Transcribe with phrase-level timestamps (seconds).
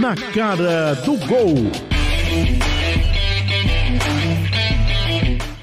[0.00, 1.56] Na cara do gol.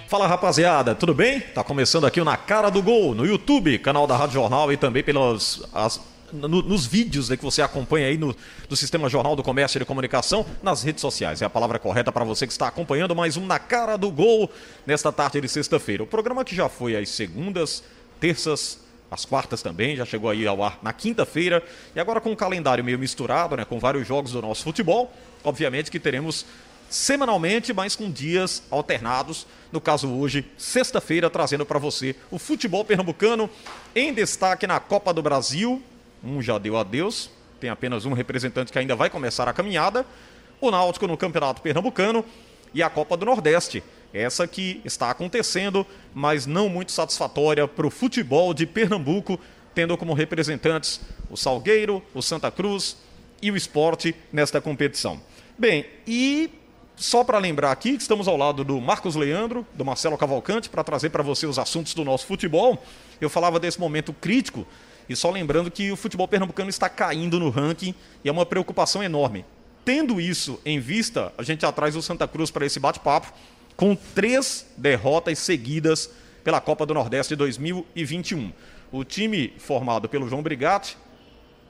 [0.10, 1.40] Fala rapaziada, tudo bem?
[1.40, 4.78] Tá começando aqui o Na Cara do Gol no YouTube, canal da Rádio Jornal e
[4.78, 6.02] também pelos as,
[6.34, 8.36] no, nos vídeos né, que você acompanha aí no,
[8.68, 11.42] do Sistema Jornal do Comércio e de Comunicação nas redes sociais.
[11.42, 14.52] É a palavra correta para você que está acompanhando mais um Na Cara do Gol
[14.86, 16.04] nesta tarde de sexta-feira.
[16.04, 17.82] O programa que já foi às segundas,
[18.20, 21.64] terças, as quartas também, já chegou aí ao ar na quinta-feira.
[21.96, 25.14] E agora com o calendário meio misturado, né, com vários jogos do nosso futebol,
[25.44, 26.46] obviamente que teremos
[26.90, 29.46] semanalmente, mas com dias alternados.
[29.72, 33.50] No caso hoje, sexta-feira, trazendo para você o futebol pernambucano
[33.96, 35.82] em destaque na Copa do Brasil.
[36.24, 40.06] Um já deu adeus, tem apenas um representante que ainda vai começar a caminhada.
[40.62, 42.24] O Náutico no Campeonato Pernambucano
[42.74, 43.84] e a Copa do Nordeste.
[44.16, 49.38] Essa que está acontecendo, mas não muito satisfatória para o futebol de Pernambuco,
[49.74, 52.96] tendo como representantes o Salgueiro, o Santa Cruz
[53.42, 55.20] e o Esporte nesta competição.
[55.60, 56.50] Bem, e
[56.96, 60.82] só para lembrar aqui que estamos ao lado do Marcos Leandro, do Marcelo Cavalcante, para
[60.82, 62.82] trazer para você os assuntos do nosso futebol.
[63.20, 64.66] Eu falava desse momento crítico
[65.10, 67.94] e só lembrando que o futebol pernambucano está caindo no ranking
[68.24, 69.44] e é uma preocupação enorme.
[69.84, 73.34] Tendo isso em vista, a gente atrás o Santa Cruz para esse bate-papo
[73.76, 76.10] com três derrotas seguidas
[76.44, 78.52] pela Copa do Nordeste de 2021.
[78.92, 80.98] O time formado pelo João Brigatti,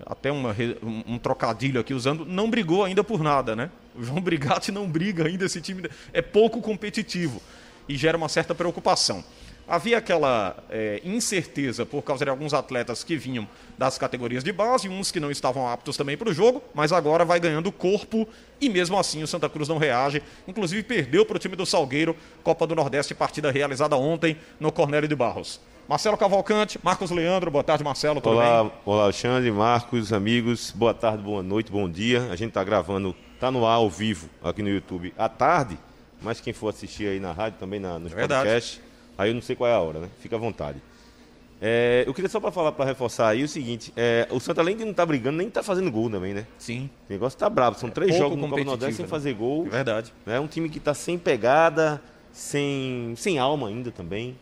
[0.06, 3.72] até uma, um, um, trocadilho aqui usando, não brigou ainda por nada, né?
[3.96, 7.42] O João Brigatti não briga ainda, esse time é pouco competitivo
[7.88, 9.24] e gera uma certa preocupação.
[9.68, 14.88] Havia aquela é, incerteza por causa de alguns atletas que vinham das categorias de base,
[14.88, 18.28] uns que não estavam aptos também para o jogo, mas agora vai ganhando corpo
[18.62, 20.22] e mesmo assim o Santa Cruz não reage.
[20.48, 25.10] Inclusive perdeu para o time do Salgueiro, Copa do Nordeste, partida realizada ontem no Cornélio
[25.10, 25.60] de Barros.
[25.88, 28.74] Marcelo Cavalcante, Marcos Leandro, boa tarde, Marcelo, tudo olá, bem?
[28.86, 32.28] Olá, Alexandre, Marcos, amigos, boa tarde, boa noite, bom dia.
[32.32, 35.78] A gente está gravando, está no ar ao vivo aqui no YouTube à tarde,
[36.22, 38.82] mas quem for assistir aí na rádio, também na, nos é podcasts,
[39.18, 40.10] aí eu não sei qual é a hora, né?
[40.20, 40.82] Fica à vontade.
[41.62, 44.76] É, eu queria só para falar, para reforçar aí o seguinte: é, o Santa além
[44.76, 46.46] de não estar tá brigando, nem está fazendo gol também, né?
[46.58, 46.90] Sim.
[47.10, 47.80] O negócio está bravo.
[47.80, 49.10] São três é jogos no Copa Nordeste sem né?
[49.10, 49.66] fazer gol.
[49.68, 50.14] É verdade.
[50.26, 54.38] É um time que está sem pegada, sem, sem alma ainda também.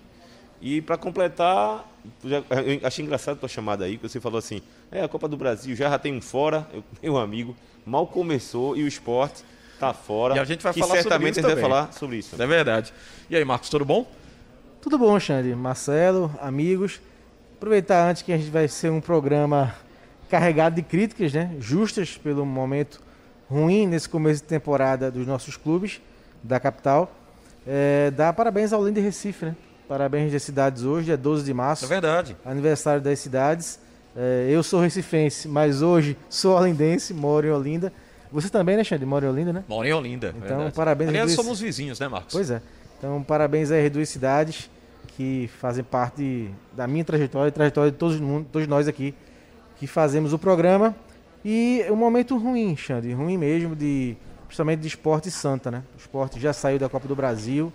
[0.59, 1.87] E para completar,
[2.23, 2.43] eu
[2.83, 4.61] achei engraçado a tua chamada aí, que você falou assim:
[4.91, 7.55] é a Copa do Brasil, já, já tem um fora, eu, meu amigo,
[7.85, 9.43] mal começou e o esporte
[9.79, 10.35] tá fora.
[10.35, 11.61] E a gente vai falar certamente sobre isso.
[11.61, 12.41] vai falar sobre isso.
[12.41, 12.93] É verdade.
[13.29, 14.07] E aí, Marcos, tudo bom?
[14.83, 15.55] Tudo bom, Xande?
[15.55, 16.99] Marcelo, amigos.
[17.55, 19.73] Aproveitar antes que a gente vai ser um programa
[20.29, 21.55] carregado de críticas, né?
[21.57, 23.01] Justas pelo momento
[23.49, 26.01] ruim nesse começo de temporada dos nossos clubes
[26.43, 27.15] da capital.
[27.65, 29.55] É, dar parabéns ao Linde Recife, né?
[29.87, 31.85] Parabéns das cidades hoje, é 12 de março.
[31.85, 32.35] É verdade.
[32.43, 33.79] Aniversário das cidades.
[34.13, 37.93] É, eu sou recifense, mas hoje sou olindense, moro em Olinda.
[38.33, 39.05] Você também, né, Xande?
[39.05, 39.63] Mora em Olinda, né?
[39.65, 40.35] Moro em Olinda.
[40.35, 40.75] Então, verdade.
[40.75, 41.09] parabéns.
[41.09, 42.33] Aliás, somos vizinhos, né, Marcos?
[42.33, 42.61] Pois é.
[42.99, 44.72] Então, parabéns às duas cidades
[45.07, 48.19] que fazem parte da minha trajetória e trajetória de todos,
[48.51, 49.13] todos nós aqui
[49.77, 50.95] que fazemos o programa.
[51.45, 54.15] E um momento ruim, Xande, ruim mesmo, de,
[54.47, 55.83] principalmente de esporte santa, né?
[55.95, 57.71] O esporte já saiu da Copa do Brasil,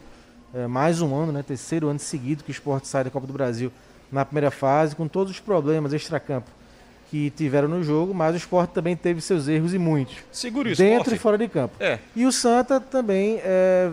[0.54, 1.42] é, mais um ano, né?
[1.42, 3.70] Terceiro ano seguido que o esporte sai da Copa do Brasil
[4.10, 6.50] na primeira fase, com todos os problemas extracampo
[7.10, 10.16] que tiveram no jogo, mas o esporte também teve seus erros e muitos.
[10.30, 11.14] Segura o Dentro esporte.
[11.14, 11.74] e fora de campo.
[11.80, 11.98] É.
[12.14, 13.90] E o Santa também é,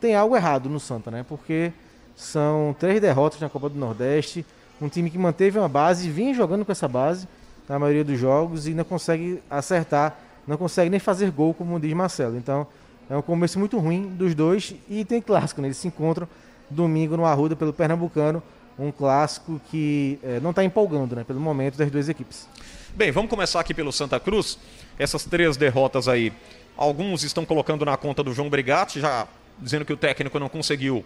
[0.00, 1.24] tem algo errado no Santa, né?
[1.28, 1.72] Porque
[2.16, 4.44] são três derrotas na Copa do Nordeste.
[4.80, 7.28] Um time que manteve uma base, vinha jogando com essa base
[7.68, 11.92] na maioria dos jogos e não consegue acertar, não consegue nem fazer gol, como diz
[11.92, 12.36] Marcelo.
[12.36, 12.66] Então
[13.08, 15.68] é um começo muito ruim dos dois e tem clássico, né?
[15.68, 16.28] Eles se encontram
[16.68, 18.42] domingo no Arruda pelo Pernambucano,
[18.78, 21.24] um clássico que é, não está empolgando, né?
[21.24, 22.48] Pelo momento das duas equipes.
[22.94, 24.58] Bem, vamos começar aqui pelo Santa Cruz.
[24.98, 26.32] Essas três derrotas aí,
[26.76, 29.26] alguns estão colocando na conta do João Brigatti, já
[29.58, 31.04] dizendo que o técnico não conseguiu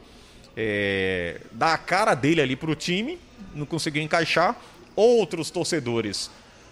[0.57, 3.19] é, dar a cara dele ali para o time,
[3.55, 4.57] não conseguiu encaixar.
[4.95, 6.31] Outros torcedores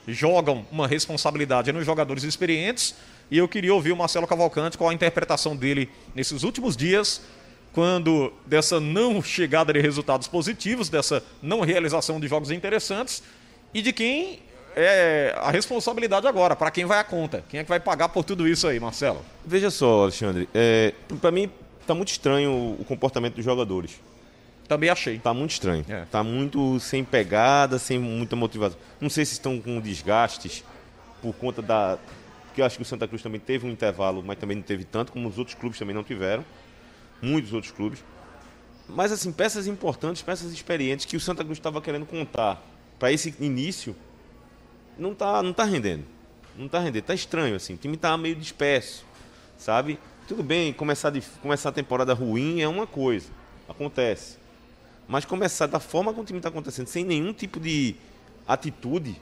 [0.08, 2.94] jogam uma responsabilidade nos jogadores experientes.
[3.30, 7.20] E eu queria ouvir o Marcelo Cavalcante qual a interpretação dele nesses últimos dias,
[7.72, 13.22] quando dessa não chegada de resultados positivos, dessa não realização de jogos interessantes,
[13.72, 14.40] e de quem
[14.76, 18.24] é a responsabilidade agora, para quem vai a conta, quem é que vai pagar por
[18.24, 19.24] tudo isso aí, Marcelo?
[19.44, 21.50] Veja só, Alexandre, é, para mim
[21.86, 24.00] tá muito estranho o comportamento dos jogadores.
[24.66, 25.18] Também achei.
[25.18, 25.84] Tá muito estranho.
[25.88, 26.04] É.
[26.06, 28.78] Tá muito sem pegada, sem muita motivação.
[29.00, 30.64] Não sei se estão com desgastes
[31.20, 31.98] por conta da.
[32.46, 34.84] Porque eu acho que o Santa Cruz também teve um intervalo, mas também não teve
[34.84, 36.44] tanto, como os outros clubes também não tiveram.
[37.20, 38.04] Muitos outros clubes.
[38.88, 42.62] Mas, assim, peças importantes, peças experientes que o Santa Cruz estava querendo contar
[42.98, 43.96] para esse início,
[44.98, 46.04] não tá, não tá rendendo.
[46.56, 47.74] Não tá rendendo, tá estranho, assim.
[47.74, 49.04] O time tá meio disperso,
[49.58, 49.98] sabe?
[50.26, 53.28] Tudo bem, começar, de, começar a temporada ruim é uma coisa.
[53.68, 54.38] Acontece.
[55.06, 57.94] Mas começar da forma como o time está acontecendo, sem nenhum tipo de
[58.48, 59.20] atitude,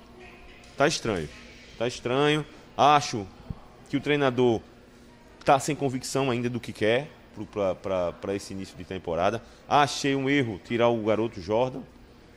[0.76, 1.28] tá estranho.
[1.76, 2.46] Tá estranho.
[2.76, 3.26] Acho
[3.90, 4.60] que o treinador
[5.44, 7.10] tá sem convicção ainda do que quer
[7.82, 9.42] para esse início de temporada.
[9.68, 11.80] Achei um erro tirar o garoto Jordan.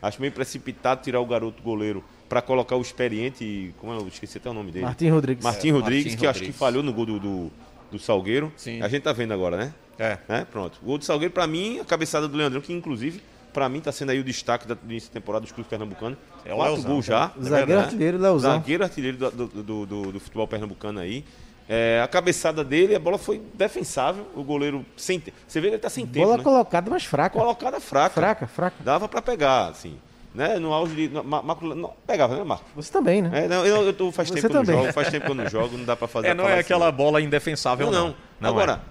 [0.02, 4.40] Acho meio precipitado tirar o garoto goleiro para colocar o experiente, como é, eu esqueci
[4.40, 4.86] até o nome dele.
[4.86, 5.44] Martim Rodrigues.
[5.44, 6.42] Martim Rodrigues, Martim que Rodrigues.
[6.42, 7.52] acho que falhou no gol do, do,
[7.92, 8.52] do Salgueiro.
[8.58, 8.82] Sim.
[8.82, 9.74] A gente tá vendo agora, né?
[9.98, 10.18] É.
[10.28, 10.46] Né?
[10.52, 10.80] Pronto.
[10.82, 13.22] O gol do Salgueiro, para mim, a cabeçada do Leandrão, que inclusive,
[13.54, 16.18] para mim, tá sendo aí o destaque da início temporada dos clubes pernambucanos.
[16.44, 17.32] É o Quatro gols já.
[17.38, 17.86] É Zagueiro né?
[17.86, 18.52] artilheiro, Leozão.
[18.54, 21.24] Zagueiro artilheiro do, do, do, do futebol pernambucano aí.
[21.68, 24.28] É, a cabeçada dele, a bola foi defensável.
[24.36, 25.22] O goleiro sem.
[25.48, 26.26] Você vê que ele tá sem tempo.
[26.26, 26.44] Bola né?
[26.44, 27.40] colocada, mas fraca.
[27.40, 28.14] Colocada fraca.
[28.14, 28.76] Fraca, fraca.
[28.82, 29.98] Dava para pegar, assim.
[30.36, 30.60] Né?
[30.60, 31.24] No auge de.
[31.24, 32.66] Marco, não, pegava, né, Marco?
[32.76, 33.46] Você também, né?
[33.46, 35.32] É, não, eu, eu tô, faz Você tempo que eu não jogo, faz tempo que
[35.32, 36.98] eu não jogo, não dá para fazer É, não é aquela assim.
[36.98, 38.08] bola indefensável, não.
[38.10, 38.16] não.
[38.42, 38.82] não Agora,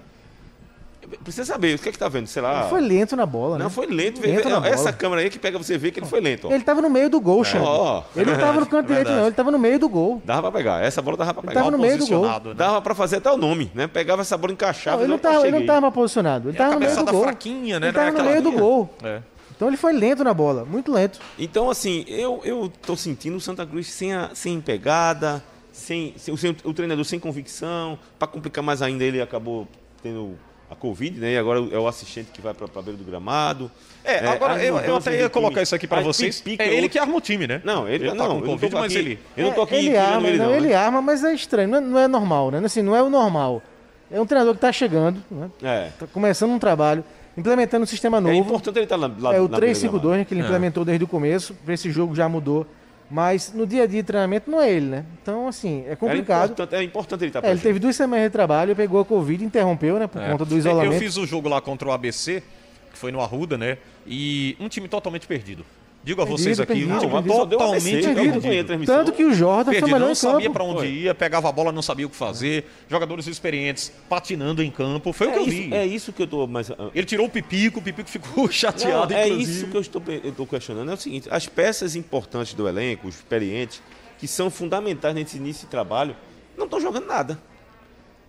[1.03, 1.17] é.
[1.23, 2.27] precisa saber, o que é que tá vendo?
[2.29, 2.61] Sei lá.
[2.61, 3.65] Ele foi lento na bola, né?
[3.65, 4.23] Não, foi lento.
[4.23, 4.93] lento essa bola.
[4.95, 6.49] câmera aí que pega você ver que ele foi lento.
[6.49, 6.51] Ó.
[6.51, 7.67] Ele tava no meio do gol, Xande.
[7.69, 9.27] Oh, ele não tava no canto direito, não.
[9.27, 10.23] Ele tava no meio do gol.
[10.25, 10.83] Dava pra pegar.
[10.83, 11.53] Essa bola dava pra pegar.
[11.53, 12.27] Ele tava no meio do gol.
[12.27, 12.55] Né?
[12.57, 13.87] Dava pra fazer até o nome, né?
[13.87, 14.97] Pegava essa bola encaixava.
[14.97, 16.49] Não, ele, não tava, ele não tava posicionado.
[16.49, 17.23] Ele e tava no meio do gol.
[17.23, 17.89] fraquinha, né?
[17.89, 18.91] Ele tava no meio do gol.
[19.03, 19.34] É.
[19.57, 21.21] Então ele foi lento na bola, muito lento.
[21.39, 25.43] Então, assim, eu, eu tô sentindo o Santa Cruz sem, a, sem pegada,
[25.73, 27.99] sem, sem, o, o treinador sem convicção.
[28.19, 29.69] Para complicar mais ainda, ele acabou
[30.03, 30.37] tendo
[30.71, 31.33] a Covid, né?
[31.33, 33.71] E agora é o assistente que vai para a beira do gramado.
[34.05, 36.43] É, é agora eu, eu até ia colocar isso aqui para vocês.
[36.59, 37.61] É ele que arma o time, né?
[37.65, 39.19] Não, ele, ele tá não, com Covid, mas ele.
[39.37, 40.75] Eu não tô aqui ele arma, ele, não, não, ele né?
[40.75, 42.61] arma, mas é estranho, não é, não é, normal, né?
[42.65, 43.63] Assim, não é o normal.
[44.11, 45.51] É um treinador que está chegando, né?
[45.63, 45.91] É.
[45.99, 47.05] Tá começando um trabalho
[47.37, 48.35] implementando um sistema novo.
[48.35, 50.45] É importante ele estar tá lá, lá É o 352 né, que ele é.
[50.45, 51.55] implementou desde o começo.
[51.65, 52.67] Para esse jogo já mudou.
[53.11, 55.05] Mas no dia a dia de treinamento não é ele, né?
[55.23, 56.43] Então, assim, é complicado.
[56.43, 58.99] É importante, é importante ele estar tá é, Ele teve duas semanas de trabalho, pegou
[58.99, 60.07] a Covid, interrompeu, né?
[60.07, 60.31] Por é.
[60.31, 60.95] conta do isolamento.
[60.95, 62.43] Eu fiz o jogo lá contra o ABC,
[62.91, 63.77] que foi no Arruda, né?
[64.07, 65.65] E um time totalmente perdido.
[66.05, 68.85] Digo a vocês aqui, perdido, um time totalmente perdido.
[68.85, 70.89] Tanto que o Jordan perdido, foi melhor não sabia para onde foi.
[70.89, 72.67] ia, pegava a bola, não sabia o que fazer.
[72.91, 75.15] Jogadores experientes patinando em campo.
[75.15, 75.73] Foi é o que eu vi.
[75.73, 76.71] É isso que eu tô mais.
[76.71, 79.15] Ah, Ele tirou o Pipico, o Pipico ficou chateado.
[79.15, 80.91] Não, é isso que eu estou, eu estou questionando.
[80.91, 83.83] É o seguinte: as peças importantes do elenco, os experientes,
[84.19, 86.15] que são fundamentais nesse início de trabalho,
[86.55, 87.41] não estão jogando nada.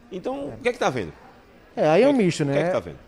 [0.10, 1.12] Então, o que é que está vendo?
[1.76, 2.54] É, aí é um misto, né?
[2.54, 3.00] O que é que tá vendo?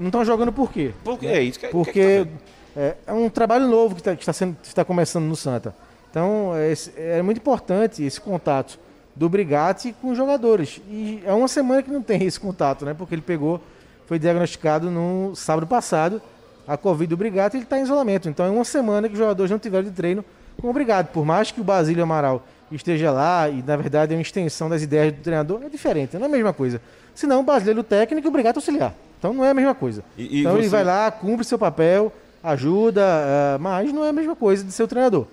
[0.00, 0.92] Não estão jogando por quê?
[1.04, 2.38] Porque é isso que, Porque que, é que tá
[2.76, 5.74] é, é um trabalho novo que está tá tá começando no Santa.
[6.10, 6.72] Então é,
[7.18, 8.78] é, muito importante esse contato
[9.14, 10.80] do Brigatti com os jogadores.
[10.88, 12.92] E é uma semana que não tem esse contato, né?
[12.92, 13.60] Porque ele pegou,
[14.06, 16.20] foi diagnosticado no sábado passado,
[16.68, 18.28] a Covid do Brigatti, ele está em isolamento.
[18.28, 20.24] Então é uma semana que os jogadores não tiveram de treino
[20.60, 21.10] com o Brigatti.
[21.12, 24.82] Por mais que o Basílio Amaral esteja lá e na verdade é uma extensão das
[24.82, 26.80] ideias do treinador, é diferente, não é a mesma coisa.
[27.14, 28.94] Senão o Basílio é o técnico e o Brigatti é auxiliar.
[29.18, 30.04] Então não é a mesma coisa.
[30.18, 30.58] E, e então você...
[30.60, 32.12] ele vai lá, cumpre seu papel,
[32.46, 35.26] ajuda, uh, mas não é a mesma coisa de ser o treinador.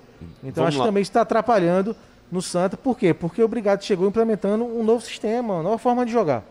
[0.43, 0.83] Então Vamos acho lá.
[0.83, 1.95] que também está atrapalhando
[2.31, 2.75] no Santa.
[2.75, 3.13] Por quê?
[3.13, 6.43] Porque o Brigado chegou implementando um novo sistema, uma nova forma de jogar.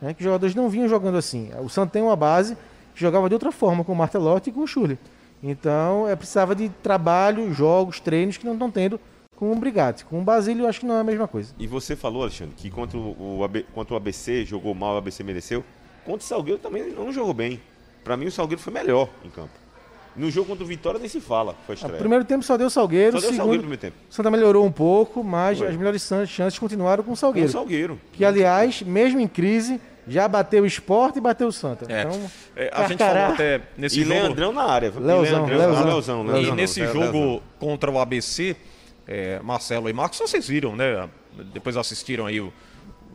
[0.00, 0.12] Né?
[0.12, 1.50] Que os jogadores não vinham jogando assim.
[1.62, 2.56] O Santa tem uma base
[2.94, 4.98] que jogava de outra forma, com o Martelotti e com o Schuller.
[5.42, 9.00] Então, é, precisava de trabalho, jogos, treinos que não estão tendo
[9.36, 10.04] com o Brigatti.
[10.04, 11.54] Com o Basílio, acho que não é a mesma coisa.
[11.58, 15.22] E você falou, Alexandre, que contra o, AB, contra o ABC jogou mal, o ABC
[15.22, 15.64] mereceu.
[16.04, 17.60] Contra o Salgueiro também não jogou bem.
[18.04, 19.52] Para mim, o Salgueiro foi melhor em campo.
[20.16, 21.54] No jogo contra o Vitória nem se fala.
[21.66, 21.98] Foi estreia.
[21.98, 23.12] primeiro tempo só deu Salgueiro.
[23.12, 23.96] Só deu segundo, Salgueiro no primeiro tempo.
[24.08, 25.68] Santa melhorou um pouco, mas foi.
[25.68, 27.48] as melhores chances continuaram com o Salgueiro.
[27.48, 28.00] Com o Salgueiro.
[28.12, 31.86] Que, aliás, mesmo em crise, já bateu o esporte e bateu o Santa.
[31.88, 32.02] É.
[32.02, 34.14] Então, é, a gente falou até nesse e jogo.
[34.14, 34.90] Leandrão na área.
[34.90, 35.84] Leozão, Leandrão, Leozão.
[35.84, 38.56] Leozão, Leozão, E nesse jogo contra o ABC,
[39.06, 41.08] é, Marcelo e Marcos, vocês viram, né?
[41.52, 42.52] Depois assistiram aí o,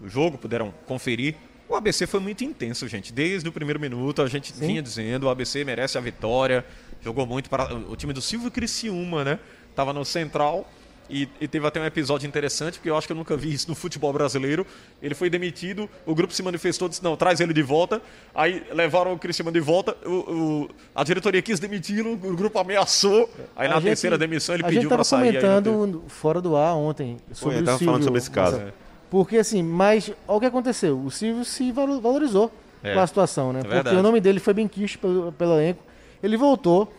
[0.02, 1.36] o jogo, puderam conferir.
[1.68, 3.12] O ABC foi muito intenso, gente.
[3.12, 4.68] Desde o primeiro minuto a gente Sim.
[4.68, 6.66] vinha dizendo o ABC merece a vitória.
[7.02, 9.40] Jogou muito para o time do Silvio Criciúma, né?
[9.76, 10.68] Tava no Central
[11.10, 13.70] e, e, teve até um episódio interessante, porque eu acho que eu nunca vi isso
[13.70, 14.66] no futebol brasileiro.
[15.02, 18.02] Ele foi demitido, o grupo se manifestou, disse: não, traz ele de volta.
[18.34, 23.30] Aí levaram o Cristiano de volta, o, o, a diretoria quis demiti-lo, o grupo ameaçou.
[23.56, 25.22] Aí na gente, terceira demissão ele pediu para sair.
[25.22, 27.86] A gente estava comentando fora do ar ontem sobre Foi, o Silvio.
[27.86, 28.58] falando sobre esse caso.
[28.58, 28.74] Mas,
[29.10, 31.00] porque assim, mas olha o que aconteceu.
[31.00, 32.52] O Silvio se valorizou
[32.84, 32.94] é.
[32.94, 33.60] com a situação, né?
[33.60, 33.96] É porque verdade.
[33.98, 35.84] o nome dele foi bem quisto pelo, pelo elenco.
[36.22, 36.92] Ele voltou,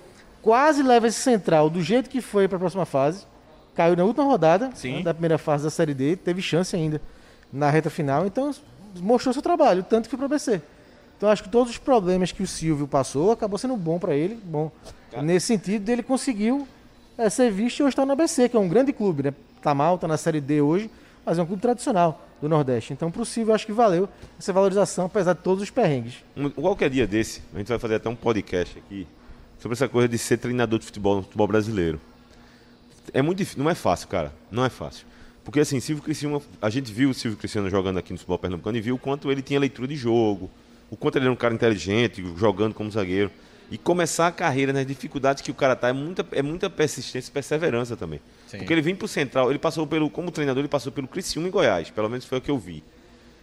[0.42, 3.24] quase leva esse central do jeito que foi para a próxima fase.
[3.74, 7.00] Caiu na última rodada né, da primeira fase da Série D, teve chance ainda
[7.52, 8.50] na reta final, então
[9.00, 10.62] mostrou seu trabalho, tanto que foi para o ABC.
[11.16, 14.38] Então acho que todos os problemas que o Silvio passou acabou sendo bom para ele,
[14.44, 14.70] bom
[15.22, 16.66] nesse sentido ele conseguiu
[17.16, 19.34] é, ser visto e hoje está no ABC, que é um grande clube, né?
[19.62, 20.90] Tá mal, tá na Série D hoje,
[21.26, 22.92] mas é um clube tradicional do Nordeste.
[22.92, 26.24] Então, Silvio, acho que valeu essa valorização, apesar de todos os perrengues.
[26.36, 29.08] Um, qualquer dia desse, a gente vai fazer até um podcast aqui
[29.58, 32.00] sobre essa coisa de ser treinador de futebol no futebol brasileiro.
[33.12, 34.32] É muito difícil, não é fácil, cara.
[34.50, 35.04] Não é fácil.
[35.44, 38.78] Porque assim, Silvio Cristiano, a gente viu o Silvio Cristiano jogando aqui no futebol pernambucano
[38.78, 40.48] e viu o quanto ele tinha leitura de jogo,
[40.90, 43.30] o quanto ele era um cara inteligente, jogando como zagueiro.
[43.70, 47.28] E começar a carreira nas dificuldades que o cara tá é muita, é muita persistência
[47.28, 48.20] e perseverança também.
[48.46, 48.58] Sim.
[48.58, 51.50] Porque ele vem pro Central, ele passou pelo, como treinador, ele passou pelo Criciúma em
[51.50, 52.82] Goiás, pelo menos foi o que eu vi.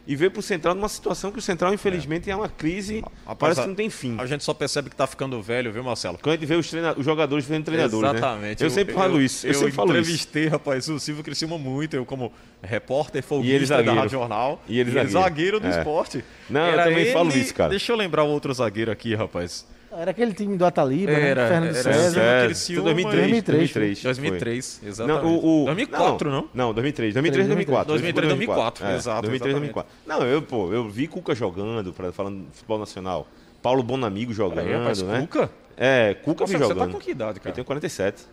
[0.06, 3.38] E veio pro Central numa situação que o Central, infelizmente, é, é uma crise, Rapaz,
[3.38, 4.18] parece que não tem fim.
[4.20, 6.18] A gente só percebe que tá ficando velho, viu, Marcelo?
[6.22, 6.94] Quando a gente vê os, treina...
[6.98, 8.18] os jogadores vendo treinadores, né?
[8.18, 8.60] Exatamente.
[8.60, 8.66] Né?
[8.66, 9.48] Eu, eu, sempre falo eu, isso.
[9.48, 13.94] Eu, eu sempre falo entrevistei, rapaz, o Silvio Criciúma muito, eu como repórter, folguista da
[13.94, 14.62] Rádio Jornal.
[14.68, 15.12] E ele, e zagueiro.
[15.12, 15.78] zagueiro do é.
[15.78, 16.24] esporte.
[16.50, 17.14] Não, Era eu também ele...
[17.14, 17.70] falo isso, cara.
[17.70, 19.66] Deixa eu lembrar o outro zagueiro aqui, rapaz.
[19.96, 21.48] Era aquele time do Ataliba, era, né?
[21.50, 22.22] Fernando era, César.
[22.22, 24.04] Era, Criciúma, 2003, 2003.
[24.04, 25.24] 2003, exatamente.
[25.24, 26.50] Não, o, o, 2004, não?
[26.54, 27.14] Não, 2003.
[27.14, 27.88] 2003, 2004.
[27.88, 29.22] 2003, 2004, é, exato.
[29.22, 29.94] 2003, 2004.
[30.06, 33.28] Não, eu, pô, eu vi Cuca jogando, pra, falando de futebol nacional.
[33.62, 35.22] Paulo Bonamigo jogando, rapaz, né?
[35.22, 35.50] Cuca?
[35.78, 36.68] É, Cuca vi jogando.
[36.70, 37.50] Você tá com que idade, cara?
[37.52, 38.24] Eu tenho 47.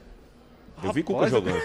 [0.83, 1.61] Eu vi Cuca jogando.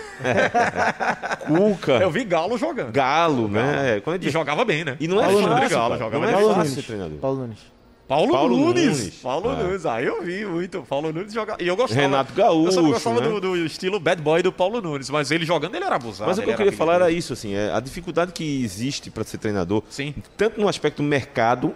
[1.47, 1.93] Cuca.
[1.93, 2.91] Eu vi Galo jogando.
[2.91, 4.01] Galo, né?
[4.01, 4.97] Quando e jogava bem, né?
[4.99, 7.17] E não é fácil, Galo, jogava não é fácil, treinador.
[7.19, 7.74] Paulo Nunes.
[8.07, 8.99] Paulo, Paulo Nunes.
[8.99, 9.15] Nunes.
[9.15, 9.63] Paulo é.
[9.63, 9.85] Nunes.
[9.85, 10.83] Aí eu vi muito.
[10.83, 11.61] Paulo Nunes jogava.
[11.61, 12.01] E eu gostava.
[12.01, 12.67] Renato Gaúcho.
[12.67, 13.27] Eu só gostava né?
[13.27, 15.09] do, do, estilo bad boy do Paulo Nunes.
[15.09, 16.29] Mas ele jogando, ele era abusado.
[16.29, 17.55] Mas o que eu queria falar era isso, assim.
[17.55, 19.81] É a dificuldade que existe para ser treinador.
[19.89, 20.13] Sim.
[20.37, 21.75] Tanto no aspecto mercado,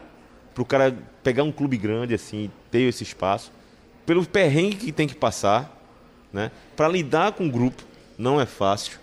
[0.53, 3.51] para o cara pegar um clube grande, assim, ter esse espaço.
[4.05, 5.75] Pelo perrengue que tem que passar,
[6.31, 6.51] né?
[6.75, 7.83] Para lidar com o grupo,
[8.17, 9.00] não é fácil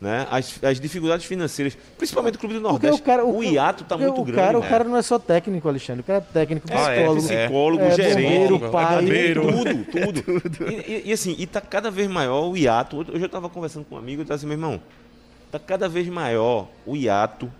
[0.00, 0.26] né?
[0.30, 3.00] As, as dificuldades financeiras, principalmente o Clube do Nordeste.
[3.00, 4.40] O, cara, o, o hiato está muito o grande.
[4.40, 4.66] Cara, né?
[4.66, 6.02] O cara não é só técnico, Alexandre.
[6.02, 9.84] O cara é técnico, ah, é, psicólogo, é, psicólogo, é, gerente, bombeiro, pai, é tudo,
[10.22, 10.50] tudo.
[10.50, 10.70] tudo.
[10.70, 12.98] E, e, e, assim, e tá cada vez maior o hiato.
[12.98, 14.80] Hoje eu estava conversando com um amigo e disse assim, meu irmão,
[15.50, 17.50] tá cada vez maior o hiato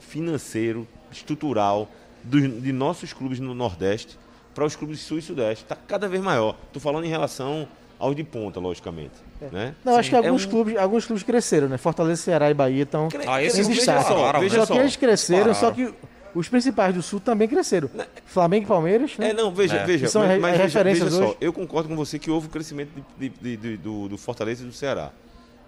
[0.00, 1.88] financeiro, estrutural
[2.24, 4.18] do, de nossos clubes no Nordeste
[4.52, 5.64] para os clubes sul e sudeste.
[5.64, 6.56] Está cada vez maior.
[6.66, 7.68] Estou falando em relação
[8.04, 9.14] aos de ponta, logicamente.
[9.40, 9.48] É.
[9.50, 9.74] Né?
[9.84, 9.98] Não, Sim.
[9.98, 10.50] acho que alguns, é um...
[10.50, 11.78] clubes, alguns clubes cresceram, né?
[11.78, 14.04] Fortaleza, Ceará e Bahia estão ah, destaque.
[14.04, 15.92] Só, só que eles cresceram, só que
[16.34, 17.88] os principais do Sul também cresceram.
[17.94, 18.06] Né?
[18.26, 19.30] Flamengo e Palmeiras, né?
[19.30, 19.86] É, não, veja, é.
[19.86, 22.50] veja, são mas, mas referências veja, veja só, eu concordo com você que houve o
[22.50, 25.12] crescimento de, de, de, do, do, Fortaleza e do Ceará.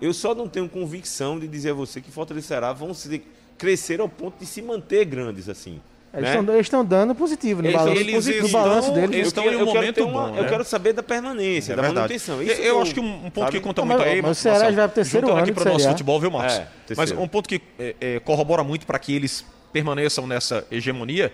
[0.01, 3.23] Eu só não tenho convicção de dizer a você que Fortaleza e Ceará vão se
[3.57, 5.81] crescer ao ponto de se manter grandes assim.
[6.17, 6.89] Eles estão né?
[6.89, 9.11] dando positivo no balanço, eles positivo, estão, balanço deles.
[9.13, 10.33] Eles estão em um momento uma, bom.
[10.33, 10.41] Né?
[10.41, 12.01] Eu quero saber da permanência, é da verdade.
[12.01, 12.43] manutenção.
[12.43, 13.51] Isso eu, eu acho que um, ponto sabe?
[13.53, 14.23] que conta muito mas, aí.
[14.23, 16.55] Mas o Ceará vai para o terceiro ano aqui para o nosso futebol, viu, Marcos?
[16.55, 21.31] É, mas um ponto que é, é, corrobora muito para que eles permaneçam nessa hegemonia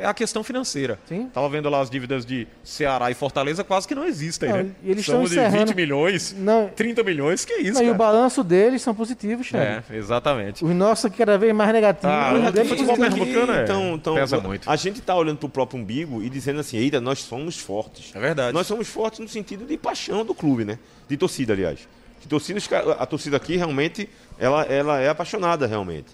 [0.00, 0.98] é a questão financeira.
[1.06, 1.28] Sim.
[1.32, 4.70] Tava vendo lá as dívidas de Ceará e Fortaleza quase que não existem, não, né?
[4.82, 5.58] E eles estão encerrando...
[5.58, 6.68] de 20 milhões, não...
[6.68, 9.64] 30 milhões, que isso, não, E o balanço deles são positivos, Xande.
[9.64, 10.64] É, exatamente.
[10.64, 12.10] Os nossos aqui cada vez mais negativos.
[12.10, 14.70] Ah, o deles futebol pernambucano é, então, então, pesa muito.
[14.70, 18.14] A gente está olhando para o próprio umbigo e dizendo assim, eita, nós somos fortes.
[18.14, 18.52] É verdade.
[18.52, 20.78] Nós somos fortes no sentido de paixão do clube, né?
[21.08, 21.88] De torcida, aliás.
[22.20, 22.60] De torcida,
[22.98, 26.08] a torcida aqui realmente, ela, ela é apaixonada realmente.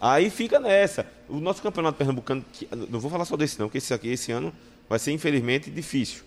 [0.00, 1.06] Aí fica nessa.
[1.28, 2.44] O nosso campeonato pernambucano,
[2.88, 4.52] não vou falar só desse não, porque esse aqui esse ano
[4.88, 6.22] vai ser infelizmente difícil,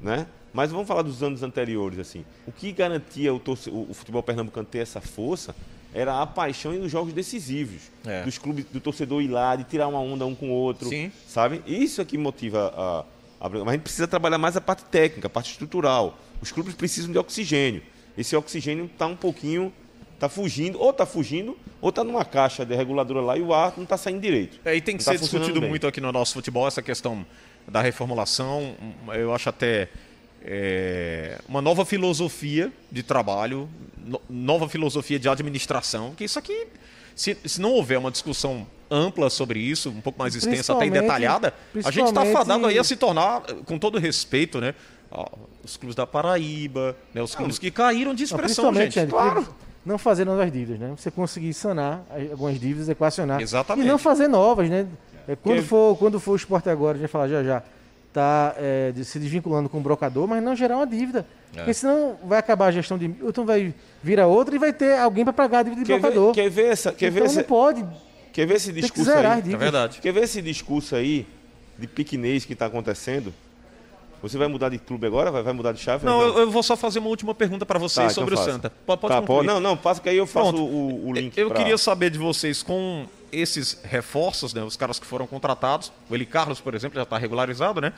[0.00, 0.26] né?
[0.52, 2.24] Mas vamos falar dos anos anteriores assim.
[2.46, 3.42] O que garantia o,
[3.88, 5.54] o futebol pernambucano ter essa força
[5.92, 8.22] era a paixão nos jogos decisivos é.
[8.22, 11.10] dos clubes, do torcedor ir lá, de tirar uma onda um com o outro, Sim.
[11.26, 11.62] sabe?
[11.66, 15.26] Isso é que motiva a, a, mas a gente precisa trabalhar mais a parte técnica,
[15.26, 16.16] a parte estrutural.
[16.40, 17.82] Os clubes precisam de oxigênio.
[18.16, 19.72] Esse oxigênio está um pouquinho
[20.20, 23.72] Tá fugindo, ou tá fugindo, ou tá numa caixa de reguladora lá e o ar
[23.74, 24.60] não tá saindo direito.
[24.62, 25.70] É, e tem que não ser tá discutido bem.
[25.70, 27.24] muito aqui no nosso futebol essa questão
[27.66, 28.74] da reformulação.
[29.14, 29.88] Eu acho até
[30.42, 36.66] é, uma nova filosofia de trabalho, no, nova filosofia de administração, que isso aqui,
[37.16, 40.90] se, se não houver uma discussão ampla sobre isso, um pouco mais extensa até e
[40.90, 44.74] detalhada, a gente está fadado aí a se tornar, com todo respeito, né?
[45.64, 48.96] Os clubes da Paraíba, né, os clubes que caíram de expressão, gente.
[48.96, 49.08] gente.
[49.08, 49.48] Claro
[49.84, 50.92] não fazer novas dívidas, né?
[50.96, 53.40] Você conseguir sanar algumas dívidas, equacionar.
[53.40, 53.86] Exatamente.
[53.86, 54.86] E não fazer novas, né?
[55.26, 57.62] É, quando, for, quando for o esporte agora, a gente falar já já,
[58.12, 61.26] tá é, de, se desvinculando com o brocador, mas não gerar uma dívida.
[61.52, 61.58] É.
[61.58, 63.06] Porque senão vai acabar a gestão de.
[63.06, 66.00] Então vai vir a outra e vai ter alguém para pagar a dívida de quer
[66.00, 66.34] brocador.
[66.34, 66.92] Ver, quer ver essa.
[66.92, 67.86] Quer então ver não pode.
[68.32, 69.52] Quer ver esse discurso aí?
[69.52, 70.00] É verdade.
[70.00, 71.26] Quer ver esse discurso aí
[71.78, 73.32] de piquenês que está acontecendo?
[74.22, 75.30] Você vai mudar de clube agora?
[75.30, 76.04] Vai, vai mudar de chave?
[76.04, 78.50] Não, eu, eu, vou só fazer uma última pergunta para vocês tá, sobre então o
[78.52, 78.70] Santa.
[78.84, 81.36] Pode, pode, tá, pode Não, não, passa que aí eu faço o, o, link.
[81.36, 81.56] Eu pra...
[81.56, 85.90] queria saber de vocês com esses reforços, né, os caras que foram contratados.
[86.08, 87.92] O Eli Carlos, por exemplo, já está regularizado, né?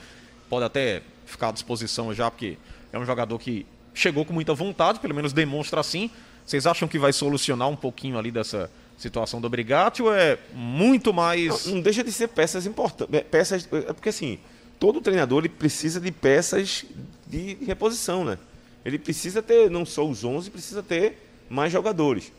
[0.48, 2.56] Pode até ficar à disposição já, porque
[2.92, 6.10] é um jogador que chegou com muita vontade, pelo menos demonstra assim.
[6.46, 11.12] Vocês acham que vai solucionar um pouquinho ali dessa situação do Brigatti ou é muito
[11.12, 11.66] mais.
[11.66, 13.14] Não, não deixa de ser peças importantes.
[13.14, 14.38] É, peças, é porque assim,
[14.82, 16.84] todo treinador ele precisa de peças
[17.24, 18.36] de reposição, né?
[18.84, 22.32] Ele precisa ter, não só os 11, precisa ter mais jogadores.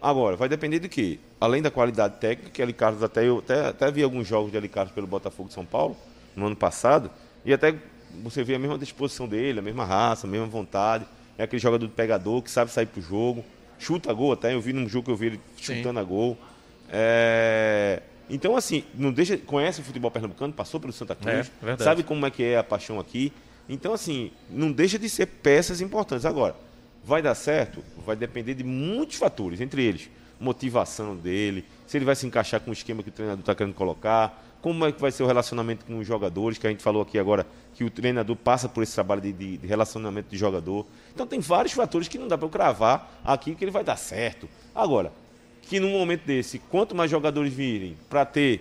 [0.00, 1.18] Agora, vai depender de quê?
[1.38, 4.56] Além da qualidade técnica, que Ali Carlos até eu até, até vi alguns jogos de
[4.56, 5.94] Ali Carlos pelo Botafogo de São Paulo
[6.34, 7.10] no ano passado,
[7.44, 7.74] e até
[8.22, 11.04] você vê a mesma disposição dele, a mesma raça, a mesma vontade.
[11.36, 13.44] É aquele jogador de pegador que sabe sair pro jogo
[13.78, 14.54] chuta gol até.
[14.54, 15.98] Eu vi num jogo que eu vi ele chutando Sim.
[15.98, 16.38] a gol.
[16.88, 18.00] É...
[18.32, 22.26] Então, assim, não deixa, conhece o futebol pernambucano, passou pelo Santa Cruz, é, sabe como
[22.26, 23.32] é que é a paixão aqui.
[23.68, 26.24] Então, assim, não deixa de ser peças importantes.
[26.24, 26.56] Agora,
[27.04, 27.84] vai dar certo?
[28.04, 30.08] Vai depender de muitos fatores, entre eles
[30.42, 33.74] motivação dele, se ele vai se encaixar com o esquema que o treinador está querendo
[33.74, 37.02] colocar, como é que vai ser o relacionamento com os jogadores, que a gente falou
[37.02, 40.86] aqui agora que o treinador passa por esse trabalho de, de, de relacionamento de jogador.
[41.14, 43.96] Então tem vários fatores que não dá para eu cravar aqui que ele vai dar
[43.96, 44.48] certo.
[44.74, 45.12] Agora,
[45.62, 48.60] que num momento desse, quanto mais jogadores virem para ter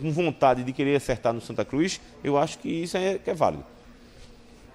[0.00, 3.34] com vontade de querer acertar no Santa Cruz, eu acho que isso é, que é
[3.34, 3.64] válido.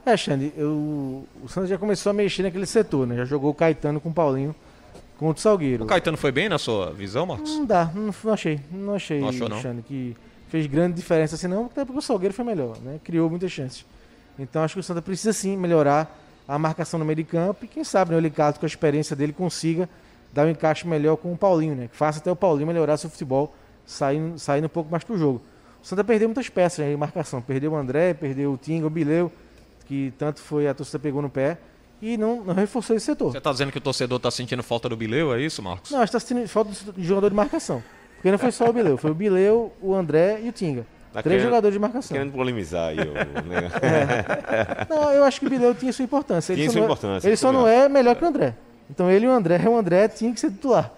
[0.06, 3.16] É, Xande, eu, o Santos já começou a mexer naquele setor, né?
[3.18, 4.56] Já jogou o Caetano com o Paulinho
[5.18, 5.84] contra o Salgueiro.
[5.84, 7.52] O Caetano foi bem na sua visão, Marcos?
[7.52, 8.60] Não dá, não, não achei.
[8.72, 9.62] Não achei, não achou, não?
[9.62, 10.16] Xande, que
[10.50, 13.00] fez grande diferença assim, não, até porque o Salgueiro foi melhor, né?
[13.04, 13.86] Criou muitas chances.
[14.40, 17.68] Então acho que o Santa precisa sim melhorar a marcação no meio de campo e
[17.68, 19.88] quem sabe né, o Licato com a experiência dele consiga
[20.34, 21.88] dar um encaixe melhor com o Paulinho, né?
[21.88, 23.54] Que faça até o Paulinho melhorar seu futebol,
[23.86, 25.42] saindo, saindo um pouco mais pro jogo.
[25.82, 27.42] O Santa perdeu muitas peças né, em marcação.
[27.42, 29.32] Perdeu o André, perdeu o Tinga, o Bileu,
[29.86, 31.58] que tanto foi a torcida pegou no pé
[32.02, 33.32] e não, não reforçou esse setor.
[33.32, 35.92] Você está dizendo que o torcedor está sentindo falta do Bileu, é isso, Marcos?
[35.92, 37.84] Não, está sentindo falta de jogador de marcação.
[38.16, 40.86] Porque não foi só o Bileu, foi o Bileu, o André e o Tinga.
[41.12, 42.16] Tá Três querendo, jogadores de marcação.
[42.16, 43.00] Querendo polemizar aí.
[43.00, 43.12] O,
[43.44, 43.70] né?
[43.82, 44.88] é.
[44.88, 46.54] Não, eu acho que o Bileu tinha sua importância.
[46.54, 47.28] Ele tinha sua é- importância.
[47.28, 48.56] Ele só não é melhor que o André.
[48.92, 50.92] Então ele e o André, o André tinha que ser titular.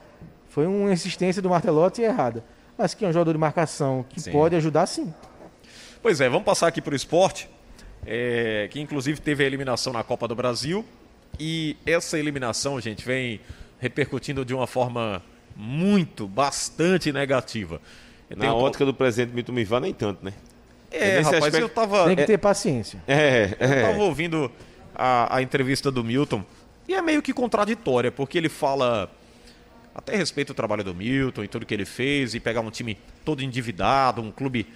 [0.50, 2.44] Foi uma insistência do Martelotti errada.
[2.78, 4.32] Mas que é um jogador de marcação que sim.
[4.32, 5.14] pode ajudar, sim.
[6.02, 7.48] Pois é, vamos passar aqui para o esporte,
[8.06, 10.84] é, que inclusive teve a eliminação na Copa do Brasil.
[11.40, 13.40] E essa eliminação, gente, vem
[13.80, 15.22] repercutindo de uma forma
[15.56, 17.80] muito, bastante negativa.
[18.36, 20.34] Na ótica do presidente Milton Mivar, nem tanto, né?
[20.92, 21.58] É, rapaz, aspecto...
[21.58, 22.06] eu tava...
[22.06, 23.02] Tem que ter paciência.
[23.08, 23.82] É, é.
[23.82, 24.52] Eu tava ouvindo
[24.96, 26.44] a, a entrevista do Milton
[26.88, 29.10] e é meio que contraditória, porque ele fala
[29.96, 32.98] até respeito do trabalho do Milton e tudo que ele fez, e pegar um time
[33.24, 34.68] todo endividado, um clube.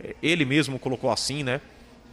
[0.00, 1.60] É, ele mesmo colocou assim, né?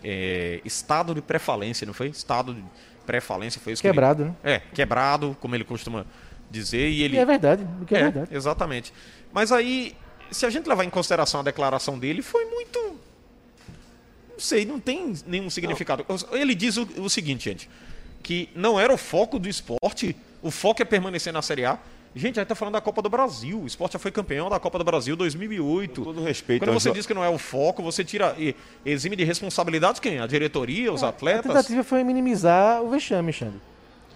[0.03, 2.07] É, estado de pré-falência, não foi?
[2.07, 2.63] Estado de
[3.05, 3.81] pré-falência foi isso.
[3.81, 4.29] Quebrado, ele...
[4.29, 4.35] né?
[4.43, 6.05] É, quebrado, como ele costuma
[6.49, 6.89] dizer.
[6.89, 7.17] E ele...
[7.17, 8.35] E é verdade, que é, é verdade.
[8.35, 8.93] Exatamente.
[9.33, 9.95] Mas aí,
[10.31, 12.79] se a gente levar em consideração a declaração dele, foi muito.
[14.31, 16.05] Não sei, não tem nenhum significado.
[16.07, 16.37] Não.
[16.37, 17.69] Ele diz o, o seguinte, gente,
[18.25, 21.77] que não era o foco do esporte, o foco é permanecer na Série A.
[22.15, 23.61] Gente, a gente tá falando da Copa do Brasil.
[23.61, 26.01] O esporte já foi campeão da Copa do Brasil 2008.
[26.01, 26.65] Com todo respeito.
[26.65, 30.19] Quando você diz que não é o foco, você tira e exime de responsabilidades quem?
[30.19, 31.51] A diretoria, os é, atletas?
[31.51, 33.61] A tentativa foi minimizar o vexame, Xande.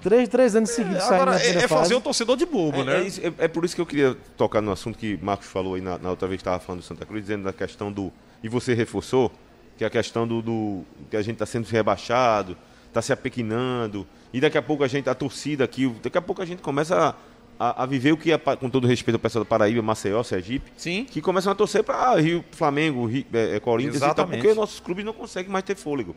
[0.02, 2.84] Três, três anos seguidos é, saindo Agora, é, é fazer o torcedor de bobo, é,
[2.86, 3.08] né?
[3.08, 5.82] É, é, é, por isso que eu queria tocar no assunto que Marcos falou aí
[5.82, 8.12] na, na outra vez que estava falando do Santa Cruz, dizendo da questão do.
[8.42, 9.32] E você reforçou,
[9.78, 12.58] que é a questão do, do que a gente está sendo rebaixado,
[12.90, 16.42] está se apequinando, e daqui a pouco a gente, a torcida aqui, daqui a pouco
[16.42, 17.16] a gente começa
[17.60, 20.72] a, a, viver o que é, com todo respeito ao pessoal da Paraíba, Maceió, Sergipe,
[20.78, 21.06] Sim.
[21.06, 24.30] que começam a torcer para Rio, Flamengo, Rio, é, Corinthians Exatamente.
[24.30, 26.16] e tal, porque nossos clubes não conseguem mais ter fôlego.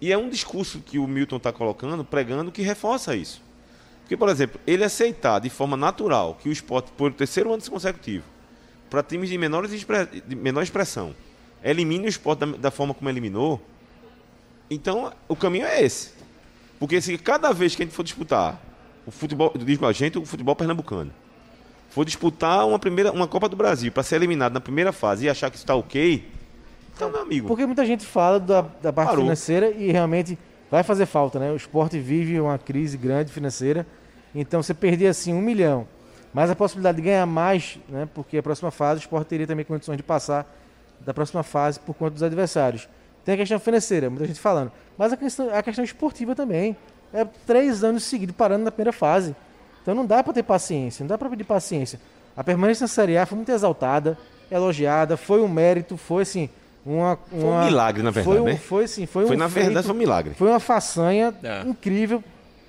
[0.00, 3.42] E é um discurso que o Milton está colocando, pregando, que reforça isso.
[4.02, 8.24] Porque, por exemplo, ele aceitar de forma natural que o esporte, por terceiro ano consecutivo,
[8.90, 11.14] para times de, menores de menor expressão,
[11.62, 13.60] elimine o esporte da, da, forma como eliminou,
[14.70, 16.12] então o caminho é esse.
[16.78, 18.60] Porque se cada vez que a gente for disputar
[19.06, 21.12] o futebol, digo a gente, o futebol pernambucano,
[21.90, 25.28] for disputar uma, primeira, uma Copa do Brasil para ser eliminado na primeira fase e
[25.28, 26.28] achar que está ok,
[26.94, 27.48] então, meu amigo.
[27.48, 29.24] Porque muita gente fala da, da parte parou.
[29.24, 30.38] financeira e realmente
[30.70, 31.50] vai fazer falta, né?
[31.50, 33.86] O esporte vive uma crise grande financeira,
[34.34, 35.86] então você perder assim um milhão,
[36.32, 38.08] mas a possibilidade de ganhar mais, né?
[38.14, 40.46] Porque a próxima fase o esporte teria também condições de passar
[41.00, 42.88] da próxima fase por conta dos adversários.
[43.24, 46.76] Tem a questão financeira, muita gente falando, mas a questão, a questão esportiva também.
[47.12, 49.34] É três anos seguidos parando na primeira fase.
[49.82, 52.00] Então não dá para ter paciência, não dá para pedir paciência.
[52.36, 54.18] A permanência na Série A foi muito exaltada,
[54.50, 56.48] elogiada, foi um mérito, foi assim,
[56.84, 58.36] uma, uma, foi um milagre, na verdade.
[58.36, 58.56] Foi, um, né?
[58.56, 60.34] foi, sim, foi, foi um na feito, verdade, foi um milagre.
[60.34, 61.62] Foi uma façanha é.
[61.62, 62.22] incrível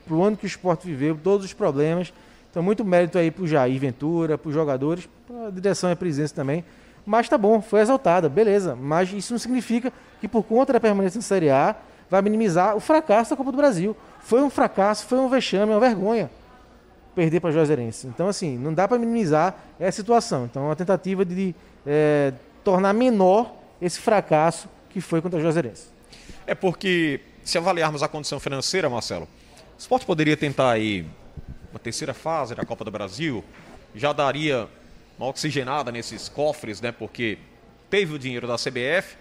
[0.05, 2.13] para o ano que o esporte viveu, todos os problemas.
[2.49, 5.93] Então, muito mérito aí para o Jair Ventura, para os jogadores, para a direção e
[5.93, 6.63] a presidência também.
[7.05, 8.75] Mas tá bom, foi exaltada, beleza.
[8.75, 11.75] Mas isso não significa que, por conta da permanência na Série A,
[12.09, 13.95] vai minimizar o fracasso da Copa do Brasil.
[14.19, 16.29] Foi um fracasso, foi um vexame, uma vergonha.
[17.15, 18.07] perder para Juazeirense.
[18.07, 20.45] Então, assim, não dá para minimizar essa situação.
[20.45, 25.87] Então, é uma tentativa de é, tornar menor esse fracasso que foi contra a Juazeirense.
[26.45, 31.05] É porque, se avaliarmos a condição financeira, Marcelo, o esporte poderia tentar aí
[31.71, 33.43] uma terceira fase da Copa do Brasil,
[33.93, 34.67] já daria
[35.17, 36.91] uma oxigenada nesses cofres, né?
[36.91, 37.37] Porque
[37.89, 39.15] teve o dinheiro da CBF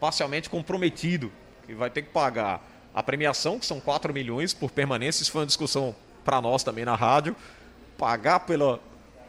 [0.00, 1.30] parcialmente comprometido,
[1.66, 2.62] que vai ter que pagar
[2.94, 5.22] a premiação, que são 4 milhões por permanência.
[5.22, 7.36] Isso foi uma discussão para nós também na rádio.
[7.96, 8.80] Pagar pela.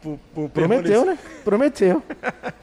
[0.02, 1.18] Por, por Prometeu, né?
[1.44, 2.02] Prometeu.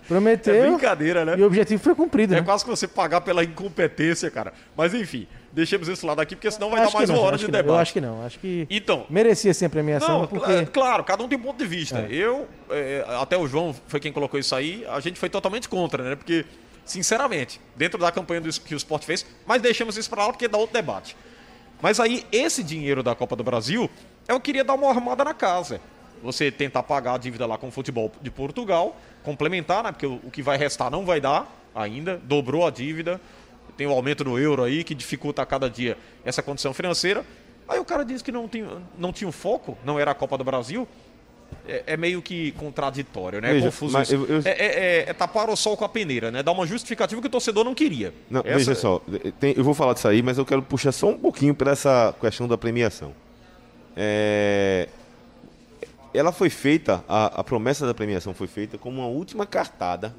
[0.07, 0.55] Prometeu.
[0.57, 1.35] É brincadeira, né?
[1.37, 2.33] E o objetivo foi cumprido.
[2.33, 2.43] É né?
[2.43, 4.53] quase que você pagar pela incompetência, cara.
[4.75, 7.67] Mas enfim, deixemos isso lado aqui, porque senão vai dar mais uma hora de debate.
[7.67, 8.25] Eu acho que não.
[8.25, 10.21] Acho que então, merecia ser a premiação.
[10.21, 10.65] Não, porque...
[10.67, 11.99] Claro, cada um tem um ponto de vista.
[11.99, 12.07] É.
[12.09, 16.03] Eu, é, até o João foi quem colocou isso aí, a gente foi totalmente contra,
[16.03, 16.15] né?
[16.15, 16.45] Porque
[16.85, 20.47] sinceramente, dentro da campanha do, que o esporte fez, mas deixamos isso para lá porque
[20.47, 21.15] dá outro debate.
[21.81, 23.89] Mas aí, esse dinheiro da Copa do Brasil,
[24.27, 25.79] eu queria dar uma arrumada na casa.
[26.23, 29.91] Você tentar pagar a dívida lá com o futebol de Portugal, complementar, né?
[29.91, 33.21] Porque o, o que vai restar não vai dar ainda, dobrou a dívida,
[33.75, 37.25] tem o aumento do euro aí que dificulta a cada dia essa condição financeira.
[37.67, 40.37] Aí o cara disse que não tinha, não tinha um foco, não era a Copa
[40.37, 40.87] do Brasil
[41.67, 43.53] é, é, meio que contraditório, né?
[43.53, 44.41] Veja, Confuso eu, eu...
[44.45, 46.41] É, é, é, tapar o sol com a peneira, né?
[46.41, 48.13] Dar uma justificativa que o torcedor não queria.
[48.29, 48.57] Não, Essa...
[48.57, 49.01] Veja só,
[49.39, 52.15] tem, eu vou falar disso aí, mas eu quero puxar só um pouquinho para essa
[52.19, 53.13] questão da premiação.
[53.95, 54.87] É...
[56.17, 60.15] Ela foi feita, a, a promessa da premiação foi feita como uma última cartada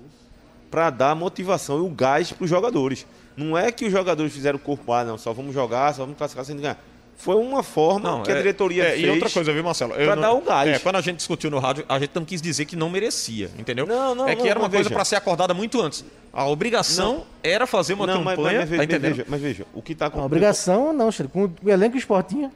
[0.70, 3.06] para dar motivação e o gás para os jogadores.
[3.37, 6.18] Não é que os jogadores fizeram o corpo, ah, não, só vamos jogar, só vamos
[6.18, 6.78] classificar sem ganhar
[7.18, 9.04] foi uma forma não, que a é, diretoria é, fez.
[9.04, 9.92] E outra coisa, viu, Marcelo?
[9.92, 10.68] Para dar o gás.
[10.70, 13.50] É, quando a gente discutiu no rádio, a gente não quis dizer que não merecia,
[13.58, 13.87] entendeu?
[13.87, 16.04] Não, não, é que não, era uma coisa para ser acordada muito antes.
[16.32, 17.26] A obrigação não.
[17.42, 18.61] era fazer uma não, campanha.
[18.61, 20.26] Mas, mas, tá veja, mas veja, o que está acontecendo.
[20.26, 21.28] Obrigação não, Chico.
[21.28, 22.52] Com o elenco esportinho.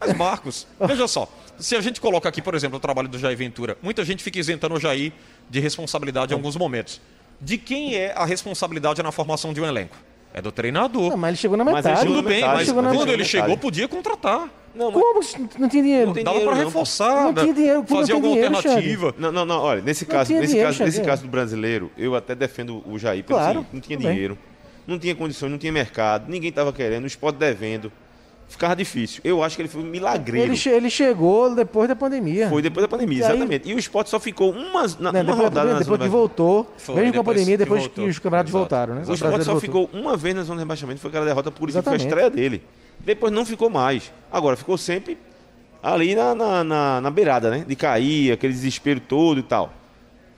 [0.00, 1.28] Mas, Marcos, veja só.
[1.58, 4.38] Se a gente coloca aqui, por exemplo, o trabalho do Jair Ventura, muita gente fica
[4.38, 5.12] isentando o Jair
[5.48, 7.00] de responsabilidade em alguns momentos.
[7.40, 9.96] De quem é a responsabilidade na formação de um elenco?
[10.32, 11.10] É do treinador.
[11.10, 11.88] Não, mas ele chegou na metade.
[11.88, 14.50] Mas tudo bem, mas quando ele chegou, podia contratar.
[14.74, 15.32] Não, mas...
[15.32, 15.48] Como?
[15.58, 16.06] Não tinha dinheiro.
[16.06, 17.26] Não tem Dava para reforçar.
[17.26, 17.84] Não tinha dinheiro.
[17.86, 19.14] Fazer alguma dinheiro, alternativa.
[19.16, 19.60] Não, não, não.
[19.60, 23.22] Olha, nesse caso, nesse, dinheiro, caso, nesse caso do brasileiro, eu até defendo o Jair.
[23.22, 24.36] Claro, assim, não tinha dinheiro,
[24.86, 27.92] não tinha condições, não tinha mercado, ninguém estava querendo, o esporte devendo
[28.48, 29.20] ficava difícil.
[29.24, 30.50] Eu acho que ele foi um milagreiro.
[30.50, 32.48] Ele, che ele chegou depois da pandemia.
[32.48, 33.66] Foi depois da pandemia, e exatamente.
[33.66, 33.72] Aí...
[33.72, 36.94] E o esporte só ficou uma, na, não, uma depois, rodada Depois que voltou, foi,
[36.96, 38.58] mesmo com a pandemia, depois que, que os campeonatos Exato.
[38.60, 38.94] voltaram.
[38.94, 39.02] Né?
[39.06, 39.60] O, o esporte só voltou.
[39.60, 41.96] ficou uma vez na zona de rebaixamento, foi aquela derrota por isso que foi a
[41.96, 42.62] estreia dele.
[43.00, 44.12] Depois não ficou mais.
[44.30, 45.18] Agora, ficou sempre
[45.82, 47.64] ali na, na, na, na beirada, né?
[47.66, 49.72] De cair, aquele desespero todo e tal.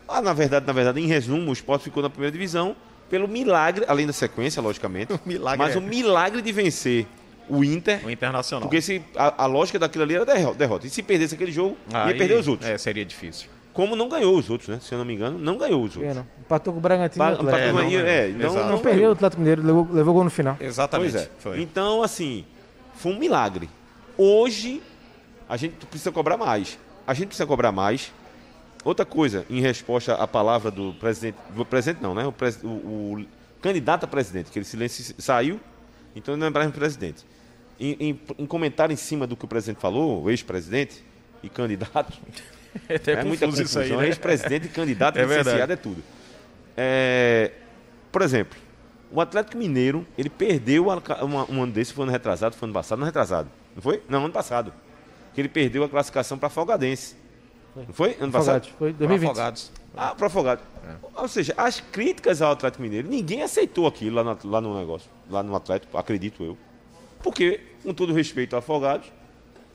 [0.08, 2.76] Ah, na verdade, na verdade, em resumo, o esporte ficou na primeira divisão
[3.08, 5.12] pelo milagre, além da sequência, logicamente.
[5.14, 5.78] o milagre mas é.
[5.78, 7.06] o milagre de vencer
[7.48, 8.04] o Inter.
[8.04, 8.68] O Internacional.
[8.68, 10.86] Porque se, a, a lógica daquilo ali era derrota.
[10.86, 12.68] E se perdesse aquele jogo, Aí, ia perder os outros.
[12.68, 13.48] É, seria difícil.
[13.72, 14.78] Como não ganhou os outros, né?
[14.80, 16.16] Se eu não me engano, não ganhou os outros.
[16.16, 17.22] É, Empatou com o Bragantino.
[17.22, 20.24] Ba empatou é, não, é, não, não, não perdeu o Atlético Mineiro, levou, levou gol
[20.24, 20.56] no final.
[20.58, 21.12] Exatamente.
[21.12, 21.30] Pois é.
[21.38, 21.60] Foi.
[21.60, 22.46] Então, assim,
[22.94, 23.68] foi um milagre.
[24.16, 24.82] Hoje,
[25.46, 26.78] a gente precisa cobrar mais.
[27.06, 28.12] A gente precisa cobrar mais.
[28.82, 32.26] Outra coisa, em resposta à palavra do presidente, do presidente não, né?
[32.26, 33.26] O, pres, o, o
[33.60, 35.60] candidato a presidente, que ele silêncio saiu,
[36.14, 37.26] então não lembrava presidente
[37.78, 41.02] em, em, em comentário em cima do que o presidente falou, o ex-presidente
[41.42, 42.12] e candidato.
[42.90, 43.80] É, é muita confusão.
[43.80, 44.08] Aí, né?
[44.08, 46.04] Ex-presidente e candidato, é licenciado, é tudo.
[46.76, 47.52] É,
[48.12, 48.58] por exemplo,
[49.10, 50.88] o Atlético Mineiro, ele perdeu
[51.22, 53.48] uma, um ano desse, foi ano retrasado, foi ano passado, não retrasado.
[53.74, 54.02] Não foi?
[54.08, 54.74] Não, ano passado.
[55.34, 57.16] Que ele perdeu a classificação para Afogadense.
[57.74, 58.16] Não foi?
[58.20, 58.68] Ano passado?
[58.78, 59.30] Foi 2020.
[59.30, 59.72] Afogados.
[59.96, 60.64] Ah, para Afogados.
[60.84, 61.20] É.
[61.20, 65.10] Ou seja, as críticas ao Atlético Mineiro, ninguém aceitou aquilo lá no, lá no negócio,
[65.30, 66.58] lá no Atlético, acredito eu.
[67.26, 69.12] Porque, com todo respeito ao Afogados,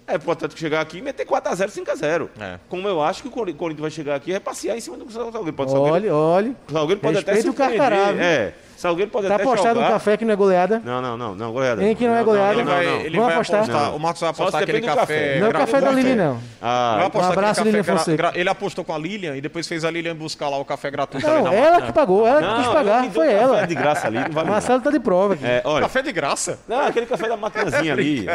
[0.08, 2.30] é pro Atlético chegar aqui e meter 4x0, 5x0.
[2.40, 2.60] É.
[2.68, 5.10] Como eu acho que o Corinthians vai chegar aqui e vai passear em cima do
[5.12, 5.54] Salgueiro.
[5.54, 6.56] Pode olhe, olhe.
[6.68, 8.54] O Salgueiro pode Respeito até o Carcará, É.
[8.82, 9.86] Salgueiro pode tá até apostado jogar.
[9.90, 10.82] no café que não é goleada?
[10.84, 11.80] Não, não, não, não, goleada.
[11.80, 12.54] Tem que não é goleada.
[12.54, 13.60] Ele vai, ele vai apostar.
[13.62, 13.96] apostar.
[13.96, 14.96] O Marcos vai apostar aquele café.
[14.96, 15.40] café.
[15.40, 16.40] Não é o café da Lili, não.
[16.60, 18.32] Ah, vai um abraço, Lilian Fonseca.
[18.34, 21.28] Ele apostou com a Lilian e depois fez a Lilian buscar lá o café gratuito.
[21.28, 23.68] Não, ela que pagou, ela que quis pagar, foi ela.
[23.68, 25.46] de graça ali, não vale Marcelo tá de prova aqui.
[25.46, 26.60] É, olha, café de graça?
[26.68, 28.26] Não, aquele café da matanzinha ali.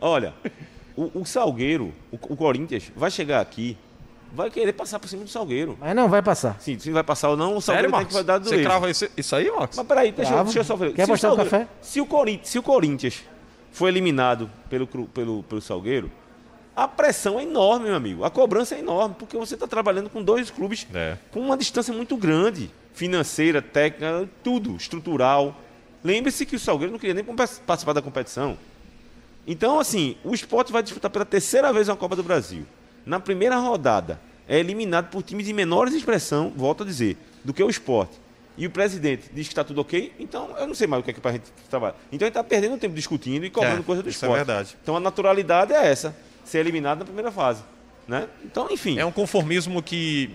[0.00, 0.34] Olha,
[0.96, 3.76] o, Salgueiro, o Corinthians, vai chegar aqui
[4.34, 5.78] vai querer passar por cima do Salgueiro.
[5.80, 6.56] Mas não vai passar.
[6.60, 8.90] Sim, se vai passar ou não, o Salgueiro Sério, tem que dar do Você crava
[8.90, 9.76] isso, isso aí, Marcos?
[9.76, 10.92] Mas peraí, deixa, deixa eu só ver.
[10.92, 11.68] Quer apostar o café?
[11.80, 13.22] Se o, Corinthians, se o Corinthians
[13.70, 16.10] foi eliminado pelo, pelo, pelo Salgueiro,
[16.74, 18.24] a pressão é enorme, meu amigo.
[18.24, 21.16] A cobrança é enorme, porque você está trabalhando com dois clubes é.
[21.30, 22.70] com uma distância muito grande.
[22.92, 25.56] Financeira, técnica, tudo, estrutural.
[26.02, 28.58] Lembre-se que o Salgueiro não queria nem participar da competição.
[29.46, 32.64] Então, assim, o esporte vai disputar pela terceira vez uma Copa do Brasil.
[33.04, 37.62] Na primeira rodada, é eliminado por times de menores expressão, volto a dizer, do que
[37.62, 38.18] o esporte.
[38.56, 41.10] E o presidente diz que está tudo ok, então eu não sei mais o que
[41.10, 41.96] é que a gente trabalhar.
[42.12, 44.46] Então ele está perdendo tempo discutindo e cobrando É, coisa do isso é esporte.
[44.46, 44.76] verdade.
[44.80, 47.62] Então a naturalidade é essa, ser eliminado na primeira fase.
[48.06, 48.28] Né?
[48.44, 50.30] Então, enfim, É um conformismo que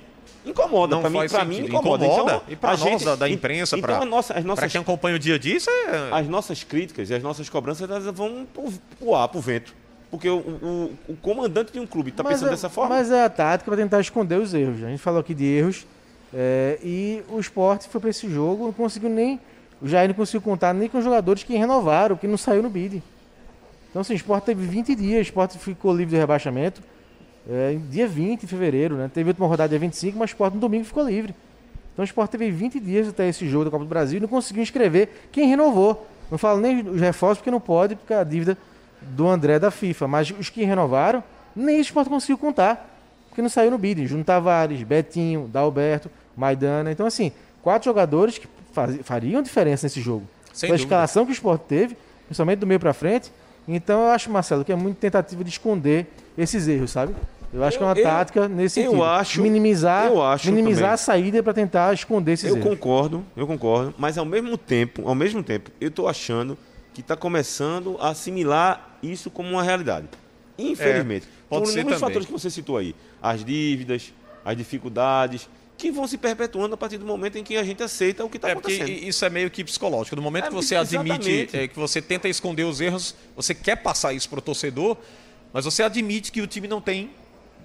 [0.49, 0.95] incomoda.
[0.95, 2.05] não Para mim, faz pra mim incomoda.
[2.05, 2.33] Incomoda.
[2.35, 4.47] Então, E pra a nós gente- da- da imprensa, então, pra- a nossa, as para
[4.47, 7.49] nossas quem acompanha o dia a dia, isso é as nossas críticas e as nossas
[7.49, 9.73] cobranças elas vão pro, pro ar, pro vento.
[10.11, 12.95] Porque o, o, o comandante de um clube está pensando é- dessa forma.
[12.95, 14.83] Mas é a tática para tentar esconder os erros.
[14.83, 15.85] A gente falou aqui de erros.
[16.33, 19.39] é, e o esporte foi para esse jogo, não conseguiu nem.
[19.81, 22.69] O Jair não conseguiu contar nem com os jogadores que renovaram, que não saiu no
[22.69, 23.01] bid.
[23.89, 26.81] Então, assim, o esporte teve 20 dias, o esporte ficou livre do rebaixamento.
[27.51, 29.09] É, dia 20 de fevereiro, né?
[29.13, 31.33] Teve última rodada dia 25, mas o esporte no domingo ficou livre.
[31.93, 34.27] Então o esporte teve 20 dias até esse jogo da Copa do Brasil e não
[34.27, 36.07] conseguiu inscrever quem renovou.
[36.29, 38.57] Não falo nem os reforços porque não pode, porque é a dívida
[39.01, 40.07] do André da FIFA.
[40.07, 41.23] Mas os que renovaram,
[41.55, 42.87] nem o esporte conseguiu contar.
[43.29, 44.05] Porque não saiu no bid.
[44.05, 46.91] Júnior Tavares, Betinho, Dalberto, Maidana.
[46.91, 47.31] Então, assim,
[47.63, 50.25] quatro jogadores que faz- fariam diferença nesse jogo.
[50.53, 50.83] Sem dúvida.
[50.85, 53.31] escalação que o esporte teve, principalmente do meio para frente.
[53.67, 56.07] Então eu acho, Marcelo, que é muito tentativa de esconder
[56.37, 57.13] esses erros, sabe?
[57.51, 59.03] Eu acho que é uma Eu- tática nesse eu sentido.
[59.03, 60.93] acho- minimizar, eu acho minimizar também.
[60.93, 62.69] a saída para tentar esconder esses Eu erros.
[62.69, 66.57] concordo, eu concordo, mas ao mesmo tempo, ao mesmo tempo, eu estou achando
[66.93, 70.07] que está começando a assimilar isso como uma realidade.
[70.57, 71.25] Infelizmente.
[71.25, 72.13] É, pode por ser inúmeros também.
[72.13, 72.93] fatores que você citou aí.
[73.21, 74.13] As dívidas,
[74.45, 78.23] as dificuldades, que vão se perpetuando a partir do momento em que a gente aceita
[78.25, 79.07] o que está É porque acontecendo.
[79.07, 80.15] isso é meio que psicológico.
[80.15, 81.57] No momento É, que você admite, exatamente.
[81.57, 84.97] é, que você tenta esconder os erros, você quer passar isso para o torcedor,
[85.53, 87.09] mas você admite que o time não tem,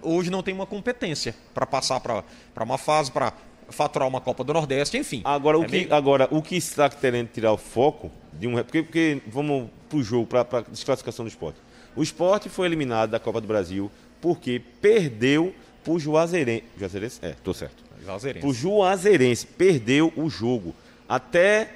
[0.05, 2.23] hoje não tem uma competência para passar para
[2.62, 3.33] uma fase, para
[3.71, 5.23] faturar uma Copa do Nordeste, enfim.
[5.25, 8.55] Agora, o É que, meio- agora, o que está querendo tirar o foco de um.
[8.62, 11.59] Porque, porque vamos para o jogo, para a desclassificação do esporte.
[11.97, 13.90] O esporte foi eliminado da Copa do Brasil
[14.21, 16.64] porque perdeu para o Juazeirense.
[16.79, 17.19] Juazeirense?
[17.23, 17.83] É, tô certo.
[18.05, 18.47] Juazeirense.
[18.47, 20.75] O Juazeirense perdeu o jogo.
[21.09, 21.71] Até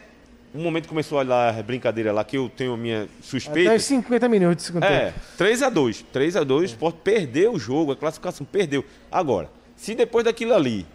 [0.59, 3.71] o momento começou a a brincadeira lá, que eu tenho a minha suspeita.
[3.71, 5.18] Até os 50 minutos de segundo É, tempo.
[5.38, 6.05] 3x2.
[6.12, 8.85] 3x2, o Sport perdeu o jogo, a classificação perdeu.
[9.11, 10.87] Agora, se depois daquilo ali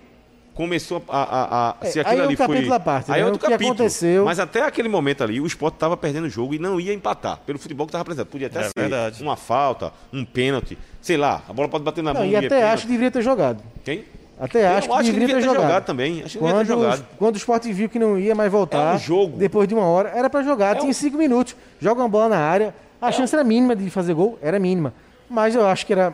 [0.53, 1.17] começou a.
[1.23, 2.47] a, a- É, se aquilo aí é um ali foi.
[2.47, 3.25] capítulo à parte, aí é né?
[3.31, 3.73] outro O que capítulo.
[3.75, 6.93] aconteceu- Mas até aquele momento ali, o Sport estava perdendo o jogo e não ia
[6.93, 7.39] empatar.
[7.45, 8.27] Pelo futebol que estava apresentando.
[8.29, 9.23] Podia até É ser verdade.
[9.23, 10.77] uma falta, um pênalti.
[11.01, 12.29] Sei lá, a bola pode bater na Não, mão.
[12.29, 12.73] e é até pênalti.
[12.73, 13.63] acho que deveria ter jogado.
[13.83, 14.03] Quem?
[14.43, 15.85] Até Eu acho que acho que deveria ter jogado.
[15.85, 16.21] também.
[16.23, 17.05] Acho que Quando, ter jogado.
[17.17, 19.37] quando o Sport viu que não ia mais voltar, É um jogo.
[19.37, 20.75] depois de uma hora, era pra jogar.
[20.75, 22.75] É Tinha um- cinco minutos, joga uma bola na área.
[23.01, 24.93] A chance era mínima de fazer gol, era mínima.
[25.29, 26.13] Mas eu acho que era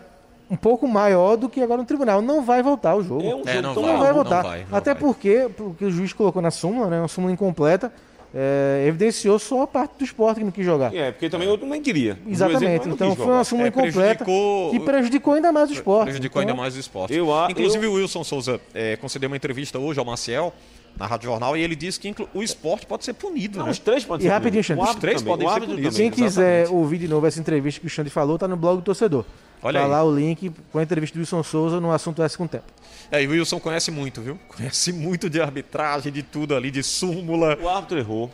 [0.50, 2.22] um pouco maior do que agora no tribunal.
[2.22, 3.24] Não vai voltar o jogo.
[3.24, 4.44] É um É, jogo não vai, não vai não voltar.
[4.44, 5.02] vai, não Até vai.
[5.02, 7.92] porque, porque o juiz colocou na súmula, né, uma súmula incompleta,
[8.34, 10.94] é, evidenciou só a parte do esporte que não quis jogar.
[10.94, 12.18] É, porque também outro nem queria.
[12.28, 12.88] Exatamente.
[12.88, 16.04] Não Então foi uma súmula É, incompleta prejudicou- que prejudicou ainda mais o esporte.
[16.06, 17.13] Prejudicou Então, ainda mais o esporte.
[17.13, 20.54] eu Inclusive eu- o Wilson Souza é, concedeu uma entrevista hoje ao Maciel,
[20.98, 23.60] na Rádio Jornal, e ele disse que inclu- o esporte pode ser punido.
[23.60, 23.72] Não, né?
[23.72, 24.63] os três podem E ser rapidinho.
[24.63, 25.94] Xande, os três também, podem o ser punidos.
[25.96, 26.12] também.
[26.12, 26.84] Quem quiser Exatamente.
[26.84, 29.24] ouvir de novo essa entrevista que o Xande falou, tá no blog do torcedor.
[29.62, 29.92] Olha tá aí.
[29.92, 32.63] lá o link com a entrevista do Wilson Souza no assunto S com o tempo.
[33.12, 34.38] É, e o Wilson conhece muito, viu?
[34.48, 37.58] Conhece muito de arbitragem, de tudo ali, de súmula.
[37.62, 38.32] O árbitro errou.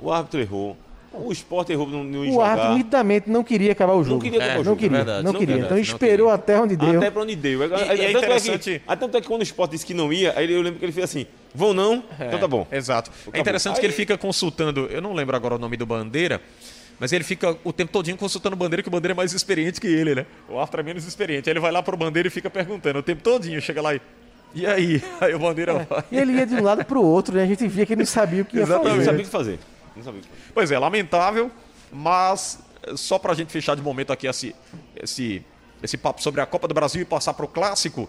[0.00, 0.76] O árbitro errou.
[1.14, 2.46] O esporte errou no, no O jogar.
[2.52, 4.22] árbitro nitidamente não queria acabar o jogo.
[4.22, 5.54] queria acabar o não jogo, queria, é verdade, não não queria.
[5.56, 6.34] queria, Então não esperou queria.
[6.34, 6.96] até onde deu.
[6.98, 7.62] Até pra onde deu.
[7.62, 10.10] E- e é que- interessante- até tanto é que quando o esporte disse que não
[10.10, 12.02] ia, aí eu lembro que ele fez assim: vão não?
[12.18, 12.66] Então tá bom.
[12.72, 13.10] Exato.
[13.10, 13.34] Acabou.
[13.34, 16.40] É interessante que Aí- ele fica consultando, eu não lembro agora o nome do Bandeira,
[17.02, 19.80] mas ele fica o tempo todinho consultando o Bandeira, que o Bandeira é mais experiente
[19.80, 20.24] que ele, né?
[20.48, 21.50] O árbitro é menos experiente.
[21.50, 24.00] Aí ele vai lá pro Bandeira e fica perguntando o tempo todinho, chega lá e.
[24.54, 25.02] E aí?
[25.20, 26.04] Aí o Bandeira vai.
[26.12, 27.42] E ele ia de um lado pro outro, né?
[27.42, 28.88] A gente via que ele não sabia o que ia Exatamente.
[28.88, 29.10] Não, não fazer.
[29.10, 29.58] sabia o que fazer.
[29.96, 30.42] Não sabia o que fazer.
[30.54, 31.50] Pois é, lamentável,
[31.90, 32.60] mas
[32.94, 34.54] só pra gente fechar de momento aqui esse,
[34.94, 35.44] esse,
[35.82, 38.08] esse papo sobre a Copa do Brasil e passar pro clássico,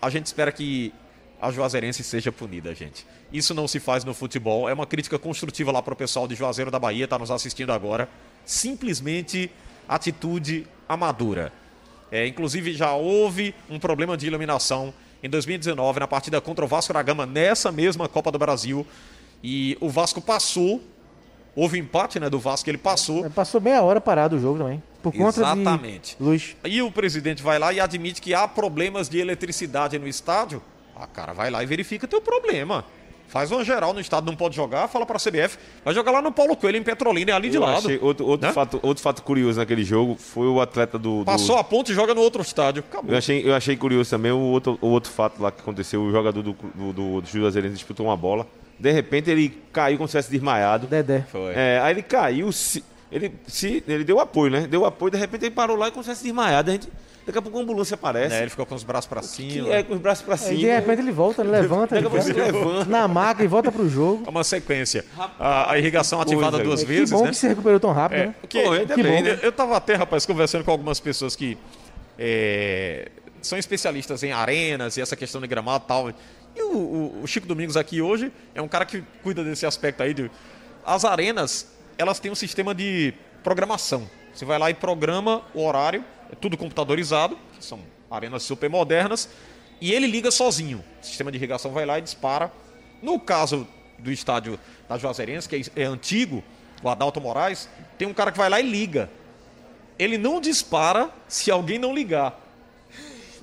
[0.00, 0.94] a gente espera que
[1.42, 3.04] a Juazeirense seja punida, gente.
[3.32, 6.70] Isso não se faz no futebol, é uma crítica construtiva lá pro pessoal de Juazeiro
[6.70, 8.08] da Bahia, tá nos assistindo agora.
[8.44, 9.50] Simplesmente
[9.88, 11.52] atitude amadora.
[12.12, 16.92] É, inclusive já houve um problema de iluminação em 2019 na partida contra o Vasco
[16.92, 18.86] da Gama nessa mesma Copa do Brasil
[19.42, 20.80] e o Vasco passou
[21.54, 23.28] Houve empate, né, do Vasco, ele passou.
[23.28, 24.82] Passou meia hora parado o jogo também.
[25.02, 26.16] Por conta Exatamente.
[26.16, 26.56] de luz.
[26.64, 30.62] E o presidente vai lá e admite que há problemas de eletricidade no estádio.
[30.96, 32.84] Ah, cara, vai lá e verifica teu problema.
[33.28, 35.56] Faz uma geral no estádio, não pode jogar, fala pra CBF.
[35.82, 37.78] Vai jogar lá no Paulo Coelho, em Petrolina, é ali de Eu lado.
[37.78, 38.52] achei outro, outro, Né?
[38.52, 41.20] fato, outro fato curioso naquele jogo foi o atleta do.
[41.20, 42.84] do- Passou a ponte e joga no outro estádio.
[42.86, 43.10] Acabou.
[43.10, 46.02] Eu achei, eu achei curioso também o outro, o outro fato lá que aconteceu.
[46.02, 48.46] O jogador do, do, do, do Juazeirense disputou uma bola.
[48.78, 50.86] De repente ele caiu como se tivesse desmaiado.
[50.86, 51.24] Dedé.
[51.32, 51.54] Foi.
[51.54, 54.66] É, aí ele caiu, se- Ele, se, ele deu apoio, né?
[54.66, 56.66] Deu apoio, de repente ele parou lá e começou a se desmaiar.
[56.66, 56.88] A gente,
[57.26, 58.34] daqui a pouco a ambulância aparece.
[58.34, 59.50] É, ele ficou com os braços para cima.
[59.66, 60.58] Que é, com os braços para cima.
[60.58, 62.86] de repente ele volta, ele levanta, ele você levanta.
[62.86, 64.22] na maca e volta pro jogo.
[64.26, 65.04] É uma sequência.
[65.38, 67.30] A, a irrigação ativada duas É, vezes, que bom né?
[67.30, 68.34] que se recuperou tão rápido, É, né?
[68.40, 69.38] porque, Pô, ainda que bem, bom, né?
[69.42, 71.58] Eu estava até, rapaz, conversando com algumas pessoas que
[72.18, 76.10] é, são especialistas em arenas e essa questão de gramado e tal.
[76.54, 80.02] E o, o- o Chico Domingos aqui hoje é um cara que cuida desse aspecto
[80.02, 80.12] aí.
[80.14, 80.30] De,
[80.84, 84.08] as arenas, elas têm um sistema de programação.
[84.32, 89.28] Você vai lá e programa o horário, é tudo computadorizado, são arenas super modernas,
[89.80, 90.82] e ele liga sozinho.
[91.02, 92.52] O sistema de irrigação vai lá e dispara.
[93.02, 93.66] No caso
[93.98, 96.42] do estádio da Juazeirense, que é, é antigo,
[96.82, 99.10] o Adalto Moraes, tem um cara que vai lá e liga.
[99.98, 102.38] Ele não dispara se alguém não ligar.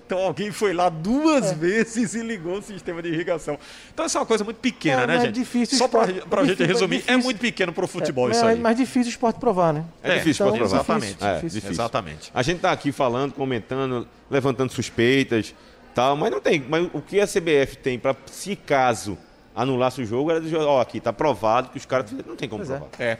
[0.10, 3.60] Então alguém foi lá duas vezes e ligou o sistema de irrigação.
[3.94, 5.36] Então essa é uma coisa muito pequena, É, né, mas gente?
[5.36, 8.58] difícil Só pra, esporte- pra gente resumir, é muito pequeno pro futebol é, isso aí.
[8.58, 9.86] é mais difícil o esporte provar, né?
[10.02, 10.76] É, difícil então, para provar.
[10.78, 11.24] exatamente.
[11.24, 11.50] É, difícil.
[11.50, 11.70] difícil.
[11.70, 12.32] Exatamente.
[12.34, 15.54] A gente tá aqui falando, comentando, levantando suspeitas,
[15.94, 16.66] tal, mas não tem.
[16.68, 19.16] Mas o que a CBF tem para, se caso
[19.56, 22.30] anulasse o jogo, era dizer, ó, aqui tá provado que os caras fizeram.
[22.30, 22.80] Não tem como Pois é.
[22.80, 22.90] provar.
[23.00, 23.18] É.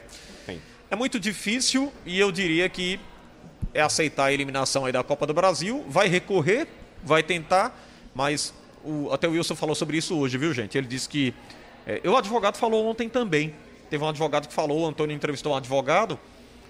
[0.90, 2.98] É muito difícil e eu diria que
[3.72, 6.66] é aceitar a eliminação aí da Copa do Brasil, vai recorrer,
[7.04, 7.76] vai tentar,
[8.14, 8.52] mas
[8.84, 10.76] o- até o Wilson falou sobre isso hoje, viu, gente?
[10.78, 11.34] Ele disse que.
[11.86, 13.54] É, o advogado falou ontem também.
[13.88, 16.18] Teve um advogado que falou, o Antônio entrevistou um advogado,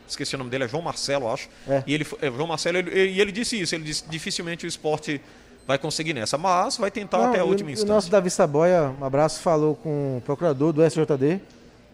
[0.08, 1.48] esqueci o nome dele, é João Marcelo, acho.
[1.68, 1.82] É.
[1.86, 5.20] E ele, é, João Marcelo, ele- e ele disse isso, ele disse dificilmente o esporte
[5.66, 7.94] vai conseguir nessa, mas vai tentar Não, até a o- última O instância.
[7.94, 11.40] nosso Davi Saboia, um abraço, falou com o procurador do SJD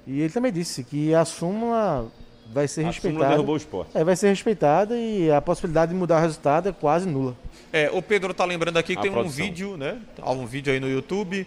[0.07, 2.07] e ele também disse que a súmula
[2.52, 3.28] vai ser A respeitada.
[3.30, 3.90] derrubou o esporte.
[3.94, 7.37] É, vai ser respeitada e a possibilidade de mudar o resultado é quase nula.
[7.72, 9.44] É, o Pedro tá lembrando aqui que A tem um produção.
[9.44, 9.98] vídeo, né?
[10.20, 11.46] Há um vídeo aí no YouTube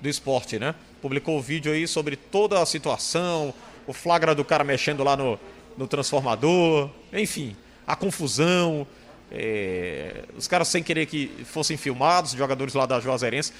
[0.00, 0.74] do esporte, né?
[1.02, 3.52] Publicou o vídeo aí sobre toda a situação,
[3.86, 5.38] o flagra do cara mexendo lá no,
[5.76, 7.54] no transformador, enfim,
[7.86, 8.86] a confusão,
[9.30, 13.52] é, os caras sem querer que fossem filmados, os jogadores lá da Juazeirense.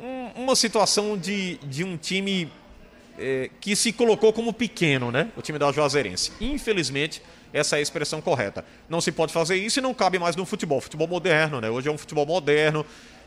[0.00, 2.50] Um- uma situação de, de um time
[3.18, 5.30] é, que se colocou como pequeno, né?
[5.36, 6.32] O time da Juazeirense.
[6.40, 7.22] Infelizmente,
[7.52, 8.64] essa é a expressão correta.
[8.88, 10.80] Não se pode fazer isso e não cabe mais no futebol.
[10.80, 11.70] Futebol moderno, né?
[11.70, 12.84] Hoje é um futebol moderno,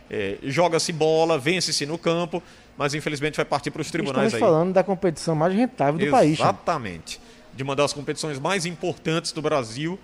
[0.09, 2.43] é, joga-se bola, vence-se no campo,
[2.77, 4.53] mas infelizmente vai partir para os tribunais Estamos aí.
[4.53, 6.37] falando da competição mais rentável do país.
[6.37, 6.45] né?
[6.45, 7.19] Exatamente.
[7.53, 9.97] De uma das competições mais importantes do Brasil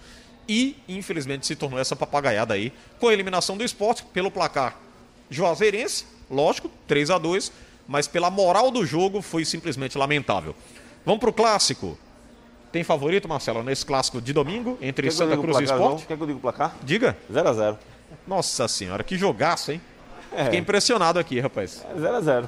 [0.47, 4.77] e, infelizmente, se tornou essa papagaiada aí, com a eliminação do esporte pelo placar
[5.29, 7.51] Juazeirense, lógico, 3 a 2
[7.87, 10.55] mas pela moral do jogo foi simplesmente lamentável.
[11.05, 11.97] Vamos pro clássico.
[12.71, 15.97] Tem favorito, Marcelo, nesse clássico de domingo entre Quer Santa o Cruz e placar, Esporte?
[15.99, 16.07] João?
[16.07, 16.75] Quer que eu diga o placar?
[16.83, 17.17] Diga.
[17.31, 17.77] 0x0.
[18.27, 19.81] Nossa senhora, que jogaço, hein?
[20.31, 20.45] É.
[20.45, 21.85] Fiquei impressionado aqui, rapaz.
[21.95, 22.47] 0x0.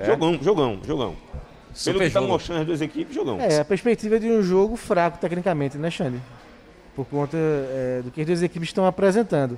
[0.00, 1.16] Jogão, jogão, jogão.
[1.16, 2.32] Pelo Super que tá jogo.
[2.32, 3.40] mostrando as duas equipes, jogão.
[3.40, 6.20] É, a perspectiva de um jogo fraco tecnicamente, né, Xande?
[6.94, 9.52] Por conta é, do que as duas equipes estão apresentando.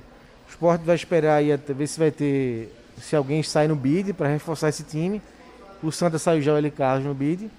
[0.47, 2.73] O Sport vai esperar aí até ver se vai ter.
[2.99, 5.21] Se alguém sai no bid para reforçar esse time.
[5.83, 6.69] O Santa saiu já o L.
[6.71, 7.49] Carlos no bid.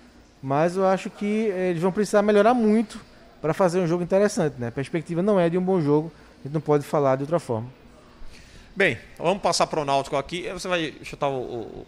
[0.43, 3.01] Mas eu acho que eh, eles vão precisar melhorar muito
[3.41, 4.69] para fazer um jogo interessante, né?
[4.69, 6.13] A perspectiva não é de um bom jogo.
[6.41, 7.69] A gente não pode falar de outra forma.
[8.75, 10.49] Bem, vamos passar pro Náutico aqui.
[10.53, 11.87] Você vai chutar o, o-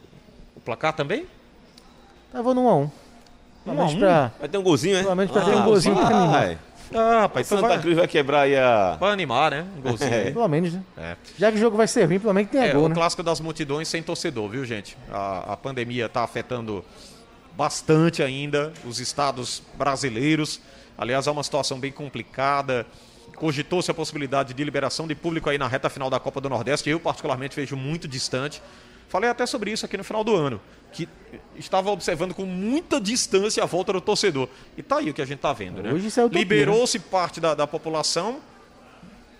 [0.56, 1.26] o placar também?
[2.32, 2.90] Tá, vou no 1x1.
[3.64, 3.98] Pelo menos um?
[3.98, 5.02] pra, Vai ter um golzinho, é?
[5.02, 6.58] pelo menos pra ter um golzinho pra animar.
[6.92, 8.96] Ah, rapaz, então Santa vai, Cruz vai quebrar aí a.
[8.98, 9.66] vai animar, né?
[9.78, 10.32] Um golzinho aí.
[10.32, 10.82] Pelo menos, né?
[10.96, 11.16] É.
[11.38, 12.94] Já que o jogo vai ser ruim, pelo menos tenha É, gol, o né?
[12.94, 14.96] clássico das multidões sem torcedor, viu, gente?
[15.10, 16.84] A, a pandemia está afetando
[17.56, 20.60] bastante ainda os estados brasileiros.
[20.98, 22.86] Aliás, é uma situação bem complicada.
[23.36, 26.88] Cogitou-se a possibilidade de liberação de público aí na reta final da Copa do Nordeste.
[26.88, 28.62] Eu, particularmente, vejo muito distante.
[29.14, 30.60] Falei até sobre isso aqui no final do ano,
[30.92, 31.08] que
[31.54, 34.48] estava observando com muita distância a volta do torcedor.
[34.76, 35.92] E tá aí o que a gente tá vendo, né?
[35.92, 38.40] Hoje isso é utopia, Liberou-se parte da, da população,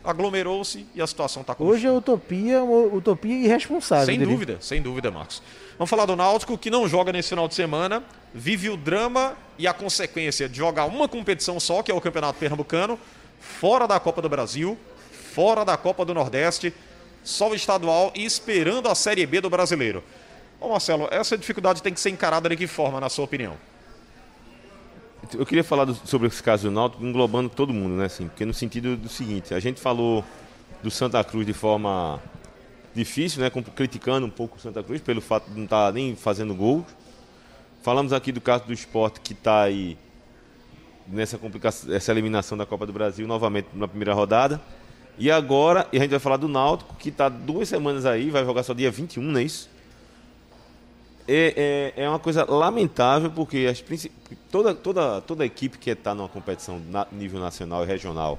[0.05, 4.07] aglomerou-se e a situação está Hoje é utopia, uma utopia irresponsável.
[4.07, 5.43] sem dúvida, sem dúvida, Marcos.
[5.77, 8.01] Vamos falar do Náutico, que não joga nesse final de semana,
[8.33, 12.39] vive o drama e a consequência de jogar uma competição só, que é o Campeonato
[12.39, 12.97] Pernambucano,
[13.41, 14.79] fora da Copa do Brasil,
[15.11, 16.73] fora da Copa do Nordeste,
[17.25, 20.05] só o estadual e esperando a Série B do Brasileiro.
[20.61, 23.57] Ô Marcelo, essa dificuldade tem que ser encarada de que forma, na sua opinião?
[25.37, 28.05] Eu queria falar do- sobre esse caso do Náutico, englobando todo mundo, né?
[28.05, 30.23] Assim, porque no sentido do seguinte, a gente falou
[30.83, 32.23] do Santa Cruz de forma
[32.95, 33.51] difícil, né?
[33.75, 36.85] Criticando um pouco o Santa Cruz pelo fato de não estar nem fazendo gols.
[37.83, 39.97] Falamos aqui do caso do esporte que está aí
[41.07, 44.61] nessa complicação, essa eliminação da Copa do Brasil novamente na primeira rodada.
[45.19, 48.45] E agora, e a gente vai falar do Náutico, que está duas semanas aí, vai
[48.45, 49.69] jogar só dia 21, não é isso?
[51.27, 53.83] é, é, é uma coisa lamentável porque as,
[54.51, 58.39] toda, toda, toda equipe que está numa competição na nível nacional e regional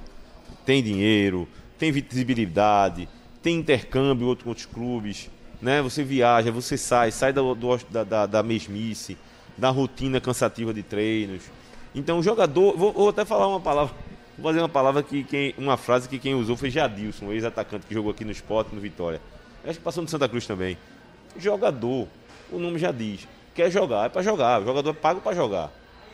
[0.65, 1.47] tem dinheiro,
[1.77, 3.09] tem visibilidade,
[3.41, 5.29] tem intercâmbio com outros clubes,
[5.61, 5.81] né?
[5.81, 9.17] Você viaja, você sai, sai da, do, da, da, da mesmice,
[9.57, 11.43] da rotina cansativa de treinos.
[11.93, 13.95] Então o jogador, vou, vou até falar uma palavra,
[14.37, 17.93] vou fazer uma palavra que quem, uma frase que quem usou foi Jadilson, ex-atacante que
[17.93, 19.21] jogou aqui no Esporte, no Vitória.
[19.63, 20.77] Acho que passou no Santa Cruz também.
[21.37, 22.07] Jogador,
[22.51, 25.71] o nome já diz, quer jogar, é para jogar, o jogador é pago para jogar.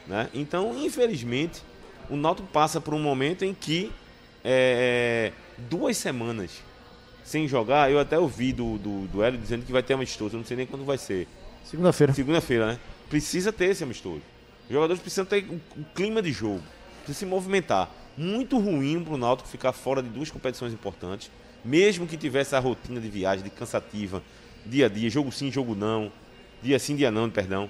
[0.07, 0.29] Né?
[0.33, 1.61] Então, infelizmente,
[2.09, 3.91] o Náutico passa por um momento em que
[4.43, 6.61] é, duas semanas
[7.23, 10.39] sem jogar, eu até ouvi do, do, do Hélio dizendo que vai ter amistoso, eu
[10.39, 11.27] não sei nem quando vai ser.
[11.63, 12.13] Segunda-feira.
[12.13, 12.79] Segunda-feira, né?
[13.09, 14.21] Precisa ter esse amistoso.
[14.65, 16.61] Os jogadores precisam ter um, um clima de jogo,
[17.03, 17.89] precisa se movimentar.
[18.17, 21.31] Muito ruim para o Náutico ficar fora de duas competições importantes,
[21.63, 24.21] mesmo que tivesse a rotina de viagem, de cansativa,
[24.65, 26.11] dia a dia, jogo sim, jogo não,
[26.61, 27.69] dia sim, dia não, perdão.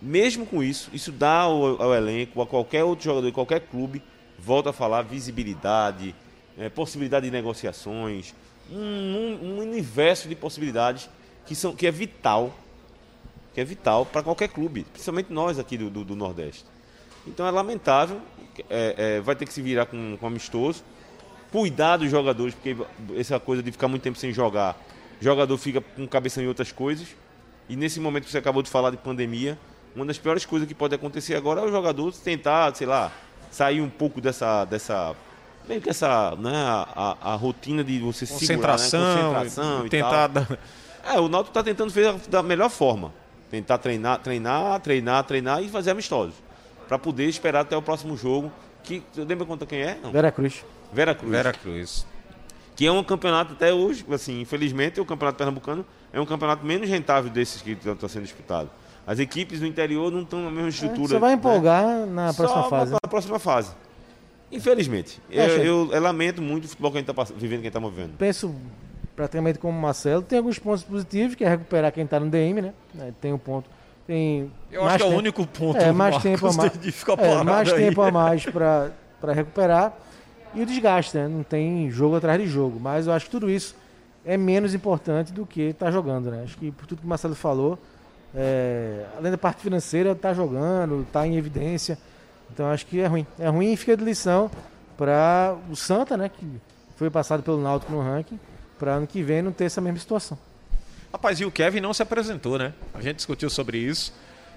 [0.00, 4.02] Mesmo com isso, isso dá ao, ao elenco, a qualquer outro jogador, qualquer clube,
[4.38, 6.14] volta a falar visibilidade,
[6.58, 8.34] é, possibilidade de negociações,
[8.70, 11.08] um, um, um, universo de possibilidades
[11.46, 12.54] que, são, que é vital,
[13.52, 16.64] que é vital para qualquer clube, principalmente nós aqui do, do, do Nordeste.
[17.26, 18.20] Então é lamentável,
[18.70, 20.84] é, é, vai ter que se virar com, com amistoso,
[21.50, 22.76] cuidar dos jogadores, porque
[23.16, 24.76] essa coisa de ficar muito tempo sem jogar,
[25.20, 27.08] o jogador fica com cabeça em outras coisas,
[27.68, 29.58] e nesse momento que você acabou de falar de pandemia,
[29.94, 33.12] uma das piores coisas que pode acontecer agora é o jogador tentar, sei lá,
[33.50, 35.14] sair um pouco dessa, dessa
[35.68, 39.44] meio que essa, né, a, a, a rotina de você concentração, segurar, né?
[39.44, 40.58] concentração tentar
[41.04, 43.12] É, o Náutico está tentando fazer da melhor forma,
[43.50, 46.34] tentar treinar, treinar, treinar, treinar e fazer amistosos,
[46.88, 49.98] para poder esperar até o próximo jogo, que lembra conta quem é?
[50.02, 50.10] Não.
[50.10, 50.64] Vera Cruz.
[50.92, 51.30] Vera Cruz.
[51.30, 52.06] Vera Cruz.
[52.76, 56.88] Que é um campeonato até hoje, assim, infelizmente o campeonato pernambucano é um campeonato menos
[56.88, 58.70] rentável desses que está sendo disputado.
[59.06, 61.04] As equipes do interior não estão na mesma estrutura.
[61.04, 61.36] É, você vai né?
[61.36, 62.06] empolgar né?
[62.06, 62.92] na próxima Só fase.
[62.92, 63.72] Na próxima fase.
[64.50, 65.20] Infelizmente.
[65.30, 67.56] É, eu, eu, eu, lamento muito o futebol que a gente está vivendo, que a
[67.56, 68.16] gente está movendo.
[68.16, 68.54] Penso
[69.14, 70.22] praticamente como o Marcelo.
[70.22, 72.72] Tem alguns pontos positivos, que é recuperar quem está no DM, né?
[73.20, 73.68] Tem um ponto.
[74.06, 77.72] Tem eu acho que é o único ponto é, mais tempo a mais, é, mais
[77.72, 77.86] aí.
[77.86, 79.94] tempo a mais para recuperar.
[80.54, 81.26] E o desgaste, né?
[81.26, 82.78] Não tem jogo atrás de jogo.
[82.78, 83.74] Mas eu acho que tudo isso
[84.24, 86.42] é menos importante do que estar tá jogando, né?
[86.44, 87.78] Acho que por tudo que o Marcelo falou,
[88.34, 91.98] é, além da parte financeira, está jogando, está em evidência.
[92.52, 93.26] Então acho que é ruim.
[93.38, 94.50] É ruim e fica de lição
[94.96, 96.28] para o Santa, né?
[96.28, 96.46] Que
[96.96, 98.38] foi passado pelo Náutico no ranking,
[98.78, 100.38] para ano que vem não ter essa mesma situação.
[101.14, 102.72] Rapaz, e o Kevin não se apresentou, né?
[102.92, 104.12] A gente discutiu sobre isso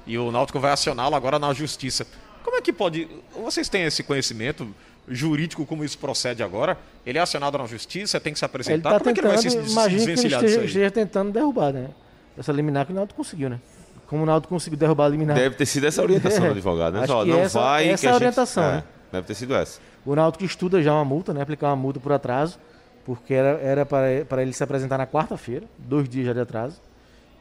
[0.08, 2.08] e o Náutico vai acioná-lo agora na justiça.
[2.44, 3.08] Como é que pode.
[3.44, 4.68] Vocês têm esse conhecimento
[5.08, 6.76] jurídico como isso procede agora?
[7.06, 8.90] Ele é acionado na justiça, tem que se apresentar.
[8.90, 10.90] Ele tá como tentando, é que ele vai se, se desvencilhar que ele esteja, esteja
[10.90, 11.90] tentando derrubar, né?
[12.36, 13.60] Essa liminar que o Náutico conseguiu, né?
[14.08, 15.38] Como o Náutico conseguiu derrubar a liminar.
[15.38, 16.48] Deve ter sido essa orientação é.
[16.48, 17.06] do advogado, né?
[17.06, 17.88] Só, não essa, vai.
[17.88, 18.74] Essa é a orientação, gente...
[18.74, 18.84] é, né?
[19.12, 19.80] Deve ter sido essa.
[20.04, 21.42] O Náutico estuda já uma multa, né?
[21.44, 22.58] Aplicar uma multa por atraso,
[23.08, 26.82] porque era, era para, para ele se apresentar na quarta-feira, dois dias já de atraso.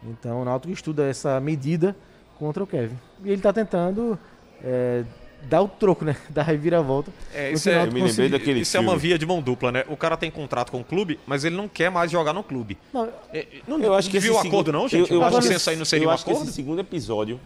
[0.04, 1.96] Então o Náutico estuda essa medida
[2.38, 2.96] contra o Kevin.
[3.24, 4.16] E ele está tentando
[4.62, 5.02] é,
[5.42, 6.16] dar o troco, né?
[6.30, 7.10] Dar a reviravolta.
[7.34, 9.84] É, isso, é, eu me lembrei daquele isso é uma via de mão dupla, né?
[9.88, 12.78] O cara tem contrato com o clube, mas ele não quer mais jogar no clube.
[12.94, 15.10] Não, é, não eu acho que viu o acordo, não, gente?
[15.10, 16.42] Eu, eu acho que esse, aí não seria eu um acho acordo?
[16.42, 17.40] Que esse segundo episódio,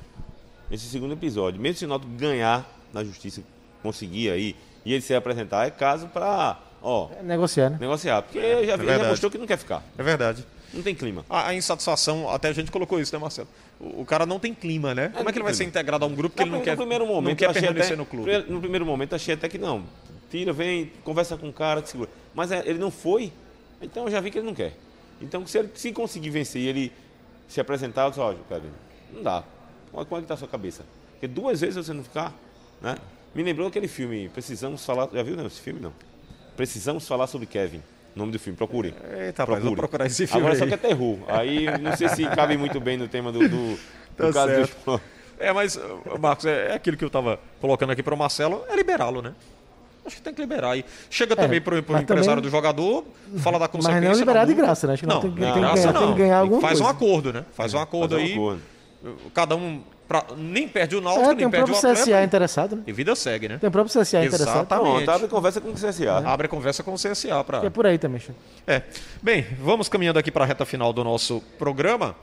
[0.71, 3.43] esse segundo episódio, mesmo se o Náutico ganhar na justiça,
[3.83, 4.55] conseguir aí,
[4.85, 7.09] e ele se apresentar, é caso para, ó...
[7.18, 7.78] É negociar, né?
[7.81, 9.83] Negociar, porque é, já, já mostrou que não quer ficar.
[9.97, 10.45] É verdade.
[10.72, 11.24] Não tem clima.
[11.28, 13.49] A, a, insatisfação, até a gente colocou isso, né, Marcelo?
[13.81, 15.07] O, o cara não tem clima, né?
[15.07, 16.76] É, Como é que ele vai ser integrado a um grupo que ele não quer,
[16.76, 18.45] primeiro momento, não quer permanecer até, no clube?
[18.49, 19.85] No primeiro momento, achei até que não.
[20.31, 22.09] Tira, vem, conversa com o cara, que segura.
[22.33, 23.33] Mas é, ele não foi,
[23.83, 24.74] então eu já vi que ele não quer.
[25.20, 26.93] Então, se ele se conseguir vencer e ele
[27.49, 28.35] se apresentar, eu disse, ó,
[29.12, 29.43] não dá.
[29.91, 30.85] Como é que está a sua cabeça?
[31.12, 32.33] Porque duas vezes você não ficar,
[32.81, 32.97] né?
[33.35, 35.09] Me lembrou aquele filme, Precisamos Falar...
[35.12, 35.81] Já viu não, esse filme?
[35.81, 35.93] Não.
[36.61, 37.81] Precisamos Falar sobre Kevin
[38.15, 38.93] nome do filme, procurem.
[39.19, 39.67] Eita, Procure.
[39.67, 40.41] vou procurar esse filme.
[40.41, 40.59] Agora aí.
[40.59, 41.17] só que é terror.
[41.27, 43.79] Aí não sei se cabe muito bem no tema do, do,
[44.15, 45.01] tá do caso do
[45.39, 45.81] É, mas,
[46.19, 49.33] Marcos, é, é aquilo que eu estava colocando aqui para o Marcelo, é liberá-lo, né?
[50.05, 50.85] Acho que tem que liberar aí.
[51.09, 52.43] Chega é, também para o empresário também...
[52.43, 53.05] do jogador,
[53.39, 54.01] fala da consequência.
[54.03, 54.93] Mas não liberar de graça, né?
[54.95, 56.01] Acho que não, não tem, não, tem, graça, ganhar, não.
[56.01, 56.85] tem que ganhar alguma Faz coisa.
[56.85, 57.45] um acordo, né?
[57.55, 58.33] Faz um acordo Faz um aí.
[58.35, 58.63] Acordo.
[59.33, 59.81] Cada um
[60.11, 61.81] Pra, nem perde o Náutico, é, nem perde o Atlético.
[61.81, 62.75] Tem o próprio CSA interessado.
[62.75, 62.83] Né?
[62.85, 63.59] E vida segue, né?
[63.59, 64.57] Tem o próprio CSA interessado.
[64.57, 65.05] Exatamente.
[65.05, 66.05] Pronto, abre conversa com o CSA.
[66.05, 66.27] É.
[66.27, 67.45] Abre conversa com o CSA.
[67.45, 67.59] Pra...
[67.65, 68.35] É por aí também, Chico.
[68.67, 68.83] É.
[69.23, 72.17] Bem, vamos caminhando aqui para a reta final do nosso programa.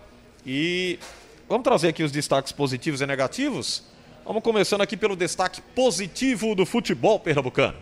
[0.46, 1.00] E
[1.48, 3.84] vamos trazer aqui os destaques positivos e negativos.
[4.26, 7.78] Vamos começando aqui pelo destaque positivo do futebol pernambucano.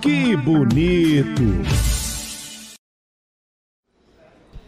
[0.00, 1.95] Que bonito!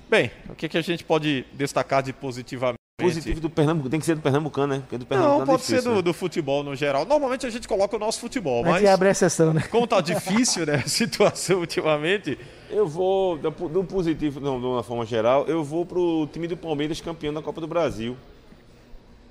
[0.08, 2.78] Bem, o que, que a gente pode destacar de positivamente?
[3.00, 4.80] Positivo do Pernambuco, tem que ser do Pernambucano, né?
[4.80, 6.02] Porque do Pernambucano Não, pode é difícil, ser do, né?
[6.02, 7.04] do, futebol no geral.
[7.04, 8.80] Normalmente a gente coloca o nosso futebol, mas.
[8.80, 9.62] Gente abre a exceção, né?
[9.70, 10.82] Como tá difícil, né?
[10.84, 12.36] A situação ultimamente.
[12.68, 16.56] Eu vou, do, do positivo, não, de uma forma geral, eu vou pro time do
[16.56, 18.16] Palmeiras campeão da Copa do Brasil.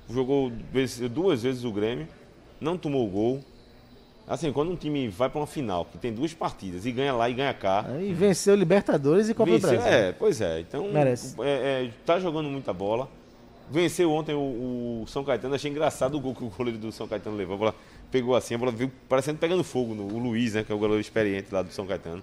[0.09, 0.49] Jogou
[1.11, 2.07] duas vezes o Grêmio,
[2.61, 3.43] não tomou gol.
[4.27, 7.29] Assim, quando um time vai para uma final, que tem duas partidas, e ganha lá
[7.29, 7.85] e ganha cá.
[7.97, 9.93] E venceu Libertadores e Copa venceu, do Brasil.
[9.93, 10.59] É, pois é.
[10.59, 11.35] Então, Merece.
[11.41, 13.09] É, é, tá jogando muita bola.
[13.71, 15.55] Venceu ontem o, o, São Caetano.
[15.55, 17.55] Achei engraçado o gol que o goleiro do São Caetano levou.
[17.55, 17.75] A bola
[18.11, 19.95] pegou assim, a bola veio parecendo pegando fogo.
[19.95, 22.21] No, o Luiz, né, que é o goleiro experiente lá do São Caetano.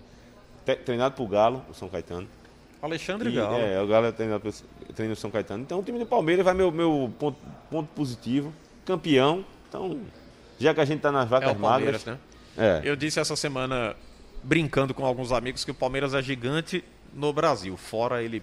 [0.64, 2.28] Te, treinado por Galo, o São Caetano.
[2.82, 3.57] Alexandre e, Galo.
[3.57, 4.55] É, o Galo é treinado pelo
[4.94, 5.62] treino do São Caetano.
[5.62, 7.38] Então o time do Palmeiras vai meu, meu ponto,
[7.70, 8.52] ponto positivo.
[8.84, 9.42] Campeão.
[9.68, 9.98] Então,
[10.59, 12.05] já que a gente tá nas vacas é magras.
[12.05, 12.18] Né?
[12.57, 12.80] É.
[12.84, 13.94] Eu disse essa semana,
[14.42, 17.76] brincando com alguns amigos, que o Palmeiras é gigante no Brasil.
[17.76, 18.42] Fora ele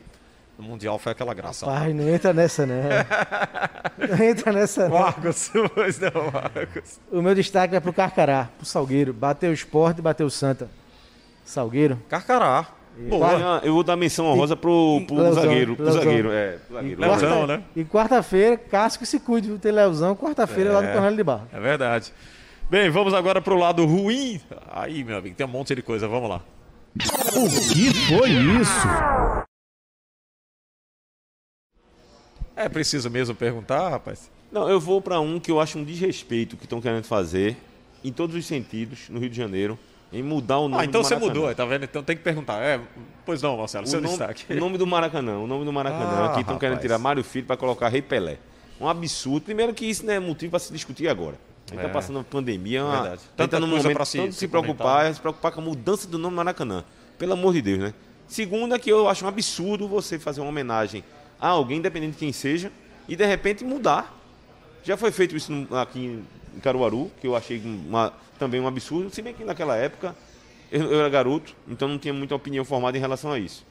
[0.58, 1.66] no Mundial foi aquela graça.
[1.66, 2.76] Pai, não entra nessa, não.
[3.98, 5.00] não entra nessa, não.
[5.00, 7.00] Marcos, pois não, Marcos.
[7.12, 9.14] O meu destaque é pro Carcará, pro Salgueiro.
[9.14, 10.70] Bateu o esporte e bateu o Santa.
[11.44, 12.00] Salgueiro.
[12.08, 12.68] Carcará.
[13.10, 13.62] Boa.
[13.64, 15.76] Eu vou dar menção honrosa pro, pro Leozão, zagueiro.
[15.76, 16.04] Pro Leozão.
[16.04, 16.58] zagueiro, é.
[16.68, 17.02] Pro zagueiro.
[17.02, 17.64] E quarta- Leozão, né?
[17.76, 19.58] E quarta-feira, Casco se cuide, viu?
[19.60, 20.94] tem Leozão, quarta-feira lá no É.
[20.94, 21.48] Cornélio de Barro.
[21.52, 22.14] É verdade.
[22.70, 24.40] Bem, vamos agora pro lado ruim.
[24.72, 26.08] Aí, meu amigo, tem um monte de coisa.
[26.08, 26.42] Vamos lá.
[26.96, 28.88] O que foi isso?
[32.56, 34.30] É preciso mesmo perguntar, rapaz?
[34.52, 37.56] Não, eu vou para um que eu acho um desrespeito que estão querendo fazer,
[38.04, 39.80] em todos os sentidos, no Rio de Janeiro,
[40.12, 41.84] em mudar o nome Ah, então do você mudou, tá vendo?
[41.86, 42.62] Então tem que perguntar.
[42.62, 42.80] É,
[43.26, 44.46] pois não, Marcelo, O seu nome, destaque.
[44.54, 47.46] o nome do Maracanã, o nome do Maracanã, Ah, que estão querendo tirar Mário Filho
[47.46, 48.38] para colocar Rei Pelé.
[48.80, 49.44] Um absurdo.
[49.46, 51.38] Primeiro que isso não é motivo para se discutir agora.
[51.68, 51.88] A gente É.
[51.88, 53.22] tá passando uma pandemia, é uma, Verdade.
[53.38, 55.14] Tanta tá coisa momento pra se- tanto se se preocupar, comentar.
[55.14, 56.84] se preocupar com a mudança do nome do Maracanã.
[57.18, 57.94] Pelo amor de Deus, né?
[58.28, 61.04] Segunda que eu acho um absurdo você fazer uma homenagem
[61.40, 62.72] a alguém, independente de quem seja,
[63.08, 64.18] e de repente mudar.
[64.84, 66.22] Já foi feito isso aqui
[66.56, 70.16] em Caruaru, que eu achei uma- também um absurdo, se bem que naquela época
[70.72, 73.66] eu, eu era garoto, então não tinha muita opinião formada em relação a isso.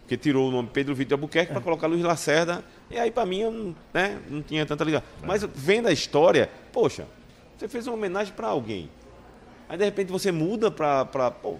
[0.00, 3.40] Porque tirou o nome Pedro Vitor Albuquerque para colocar Luiz Lacerda, e aí para mim
[3.40, 5.08] eu não, né, não tinha tanta ligação.
[5.24, 7.06] Mas vendo a história, poxa,
[7.56, 8.90] você fez uma homenagem para alguém.
[9.68, 11.30] Aí de repente você muda para.
[11.30, 11.56] Pô,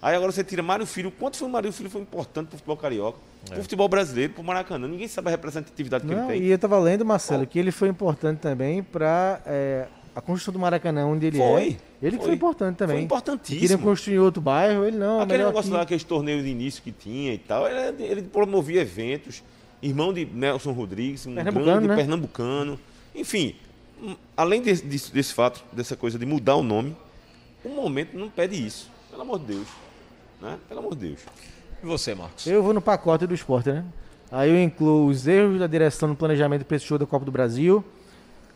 [0.00, 1.10] aí agora você tira Mário Filho.
[1.10, 4.32] Quanto foi o Mário Filho foi importante para o futebol carioca, para o futebol brasileiro,
[4.32, 4.86] para o Maracanã?
[4.88, 6.48] Ninguém sabe a representatividade que Não, ele tem.
[6.48, 9.40] e eu tava lendo, Marcelo, que ele foi importante também para
[10.14, 12.06] a construção do Maracanã, onde ele Foi, é.
[12.06, 12.26] Ele que foi.
[12.26, 12.96] foi importante também.
[12.96, 13.60] Foi importantíssimo.
[13.60, 15.20] Queriam construir outro bairro, ele não.
[15.20, 15.70] Aquele negócio aqui.
[15.70, 19.42] lá, aqueles torneios de início que tinha e tal, ele, ele promovia eventos.
[19.80, 21.94] Irmão de Nelson Rodrigues, um Pernambucano, grande né?
[21.96, 22.80] pernambucano.
[23.14, 23.54] Enfim,
[24.36, 26.96] além desse, desse, desse fato, dessa coisa de mudar o nome,
[27.64, 28.90] o momento não pede isso.
[29.08, 29.68] Pelo amor de Deus.
[30.40, 30.58] Né?
[30.68, 31.20] Pelo amor de Deus.
[31.82, 32.46] E você, Marcos?
[32.46, 33.84] Eu vou no pacote do esporte, né?
[34.30, 37.32] Aí eu incluo os erros da direção no planejamento para esse jogo da Copa do
[37.32, 37.82] Brasil,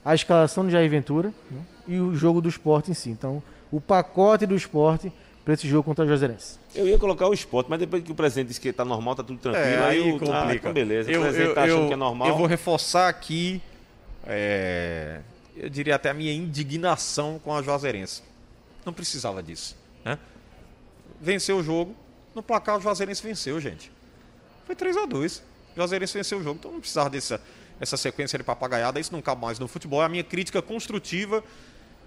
[0.04, 1.60] a escalação de Jair Ventura né?
[1.88, 3.10] e o jogo do esporte em si.
[3.10, 5.10] Então, o pacote do esporte
[5.44, 6.58] para esse jogo contra o Juazeirense.
[6.74, 9.24] Eu ia colocar o esporte, mas depois que o presidente disse que tá normal, tá
[9.24, 10.38] tudo tranquilo, É, aí eu, complica.
[10.46, 11.10] Ah, então beleza.
[11.10, 12.28] Eu, o presidente eu, tá achando eu- que é normal.
[12.28, 13.60] eu vou reforçar aqui,
[14.24, 15.20] é,
[15.56, 18.22] eu diria até a minha indignação com a Juazeirense.
[18.84, 20.18] Não precisava disso, né?
[21.22, 21.96] Venceu o jogo,
[22.34, 23.90] no placar o Juazeirense venceu, gente.
[24.66, 27.40] Foi 3 a 2 O Juazeirense venceu o jogo, então não precisava dessa
[27.82, 30.00] essa sequência de papagaiada, isso não cabe mais no futebol.
[30.00, 31.42] É a minha crítica construtiva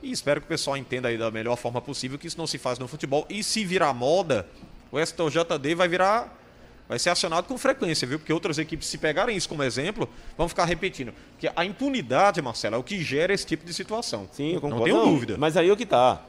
[0.01, 2.57] e espero que o pessoal entenda aí da melhor forma possível que isso não se
[2.57, 3.25] faz no futebol.
[3.29, 4.47] E se virar moda,
[4.89, 6.41] o STJD vai virar.
[6.87, 8.19] Vai ser acionado com frequência, viu?
[8.19, 10.07] Porque outras equipes, se pegarem isso como exemplo,
[10.37, 11.13] vão ficar repetindo.
[11.31, 14.29] Porque a impunidade, Marcelo, é o que gera esse tipo de situação.
[14.31, 14.87] Sim, eu concordo.
[14.87, 15.35] Não tenho dúvida.
[15.37, 16.23] Mas aí é o que tá.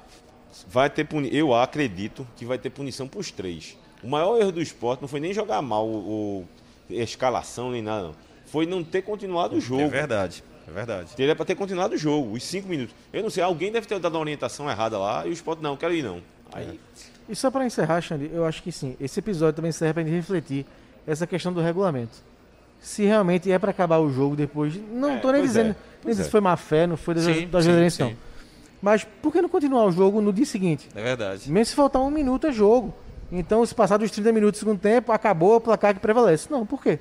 [0.68, 1.34] Vai ter puni...
[1.34, 3.76] Eu acredito que vai ter punição para os três.
[4.02, 6.44] O maior erro do esporte não foi nem jogar mal o,
[6.90, 8.14] escalação nem nada, não.
[8.46, 9.82] Foi não ter continuado o jogo.
[9.82, 11.14] É verdade, é verdade.
[11.16, 12.94] Teria para ter continuado o jogo, os cinco minutos.
[13.12, 15.76] Eu não sei, alguém deve ter dado uma orientação errada lá e o esporte não,
[15.76, 16.22] quero ir não.
[16.52, 16.78] Aí,
[17.28, 20.14] E só para encerrar, Xande, eu acho que sim, esse episódio também serve para gente
[20.14, 20.64] refletir
[21.06, 22.18] essa questão do regulamento.
[22.80, 25.76] Se realmente é para acabar o jogo depois, não É, estou nem pois dizendo, é,
[26.04, 26.14] nem é.
[26.22, 28.02] se foi má fé, não foi da, Sim, da sim, sim.
[28.04, 28.25] não.
[28.86, 30.88] Mas por que não continuar o jogo no dia seguinte?
[30.94, 31.50] É verdade.
[31.50, 32.94] Mesmo se faltar um minuto é jogo.
[33.32, 36.46] Então, se passar dos 30 minutos do segundo tempo, acabou o placar que prevalece.
[36.48, 37.00] Não, por quê?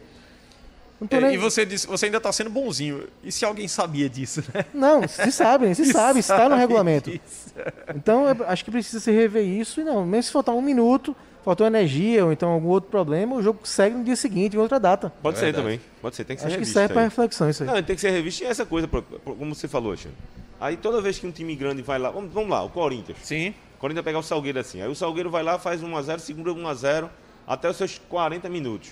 [1.11, 3.03] É, nem- e você disse, você ainda está sendo bonzinho.
[3.23, 4.65] E se alguém sabia disso, né?
[4.73, 7.11] não se sabe, se sabe, está no regulamento.
[7.11, 7.53] disso.
[7.95, 9.79] Então, eu acho que precisa se rever isso.
[9.79, 13.43] E não, mesmo se faltar um minuto, faltou energia ou então algum outro problema, o
[13.43, 15.13] jogo segue no dia seguinte, em outra data.
[15.21, 15.63] pode É ser verdade.
[15.63, 15.81] também.
[16.01, 17.69] Pode ser, tem que ser Acho que revisto serve para reflexão isso aí.
[17.69, 20.17] Não, tem que ser revisto e essa coisa, como você falou, Alexandre.
[20.66, 23.20] Aí toda vez que um time grande vai lá, vamos, vamos lá, o Corinthians.
[23.22, 23.53] Sim.
[23.76, 24.82] O Corinthians vai pegar o Salgueiro assim.
[24.82, 27.07] Aí o Salgueiro vai lá, faz 1x0, segura 1x0
[27.45, 28.89] até os seus 40 minutos.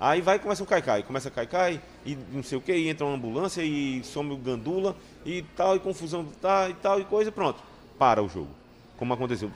[0.00, 2.88] Aí vai e começa um cai-cai, começa a cai-cai, e não sei o que, e
[2.88, 7.04] entra uma ambulância e some o gandula e tal, e confusão tá, e tal, e
[7.04, 7.62] coisa, pronto.
[7.96, 8.50] Para o jogo.
[8.96, 9.48] Como aconteceu.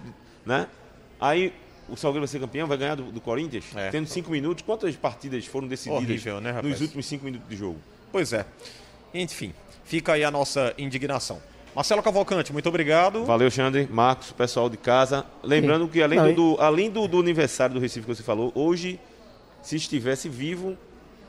[0.44, 0.68] Né?
[1.20, 1.52] Aí
[1.88, 3.90] o Salgueiro vai ser campeão, vai ganhar do, do Corinthians, é.
[3.90, 4.62] tendo cinco minutos.
[4.62, 7.80] Quantas partidas foram decididas Horrível, né, nos últimos cinco minutos de jogo?
[8.12, 8.46] Pois é.
[9.12, 9.52] Enfim,
[9.84, 11.42] fica aí a nossa indignação.
[11.76, 13.26] Marcelo Cavalcante, muito obrigado.
[13.26, 15.26] Valeu, Xandre, Marcos, pessoal de casa.
[15.42, 15.90] Lembrando Sim.
[15.90, 18.98] que além, do, do, além do, do aniversário do Recife que você falou, hoje
[19.60, 20.74] se estivesse vivo,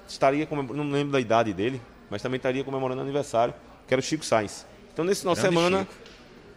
[0.07, 3.53] estaria não lembro da idade dele, mas também estaria comemorando aniversário,
[3.85, 4.65] que era o Chico Sainz.
[4.93, 5.85] Então, nesse final de semana,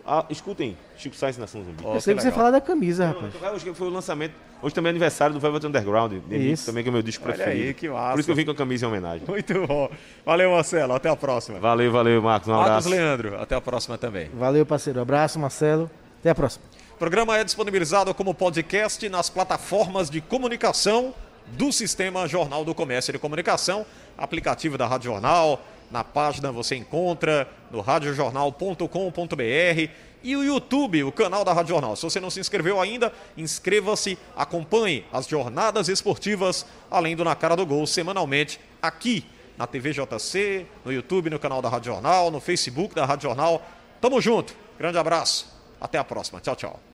[0.07, 1.83] ah, escutem, Chico Sainz Nação Zumbi.
[1.85, 3.35] Oh, eu sei que você falar da camisa, rapaz.
[3.55, 6.67] Hoje foi o lançamento, hoje também é aniversário do Velvet Underground, isso.
[6.67, 7.67] também que é o meu disco Olha preferido.
[7.67, 8.13] Aí, que massa.
[8.13, 9.23] Por isso que eu vim com a camisa em homenagem.
[9.27, 9.91] Muito bom.
[10.25, 11.59] Valeu, Marcelo, até a próxima.
[11.59, 12.71] Valeu, valeu, Marcos, um abraço.
[12.71, 14.31] Marcos Leandro, até a próxima também.
[14.35, 15.91] Valeu, parceiro, abraço, Marcelo,
[16.21, 16.65] até a próxima.
[16.95, 21.15] O programa é disponibilizado como podcast nas plataformas de comunicação
[21.53, 23.85] do Sistema Jornal do Comércio e de Comunicação,
[24.17, 25.61] aplicativo da Rádio Jornal.
[25.91, 29.91] Na página você encontra no radiojornal.com.br
[30.23, 31.97] e o YouTube, o canal da Rádio Jornal.
[31.97, 37.57] Se você não se inscreveu ainda, inscreva-se, acompanhe as jornadas esportivas, além do Na Cara
[37.57, 39.25] do Gol, semanalmente, aqui
[39.57, 43.63] na TV JC, no YouTube, no canal da Rádio Jornal, no Facebook da Rádio Jornal.
[44.01, 45.47] Tamo junto, grande abraço,
[45.81, 46.81] até a próxima, tchau, tchau.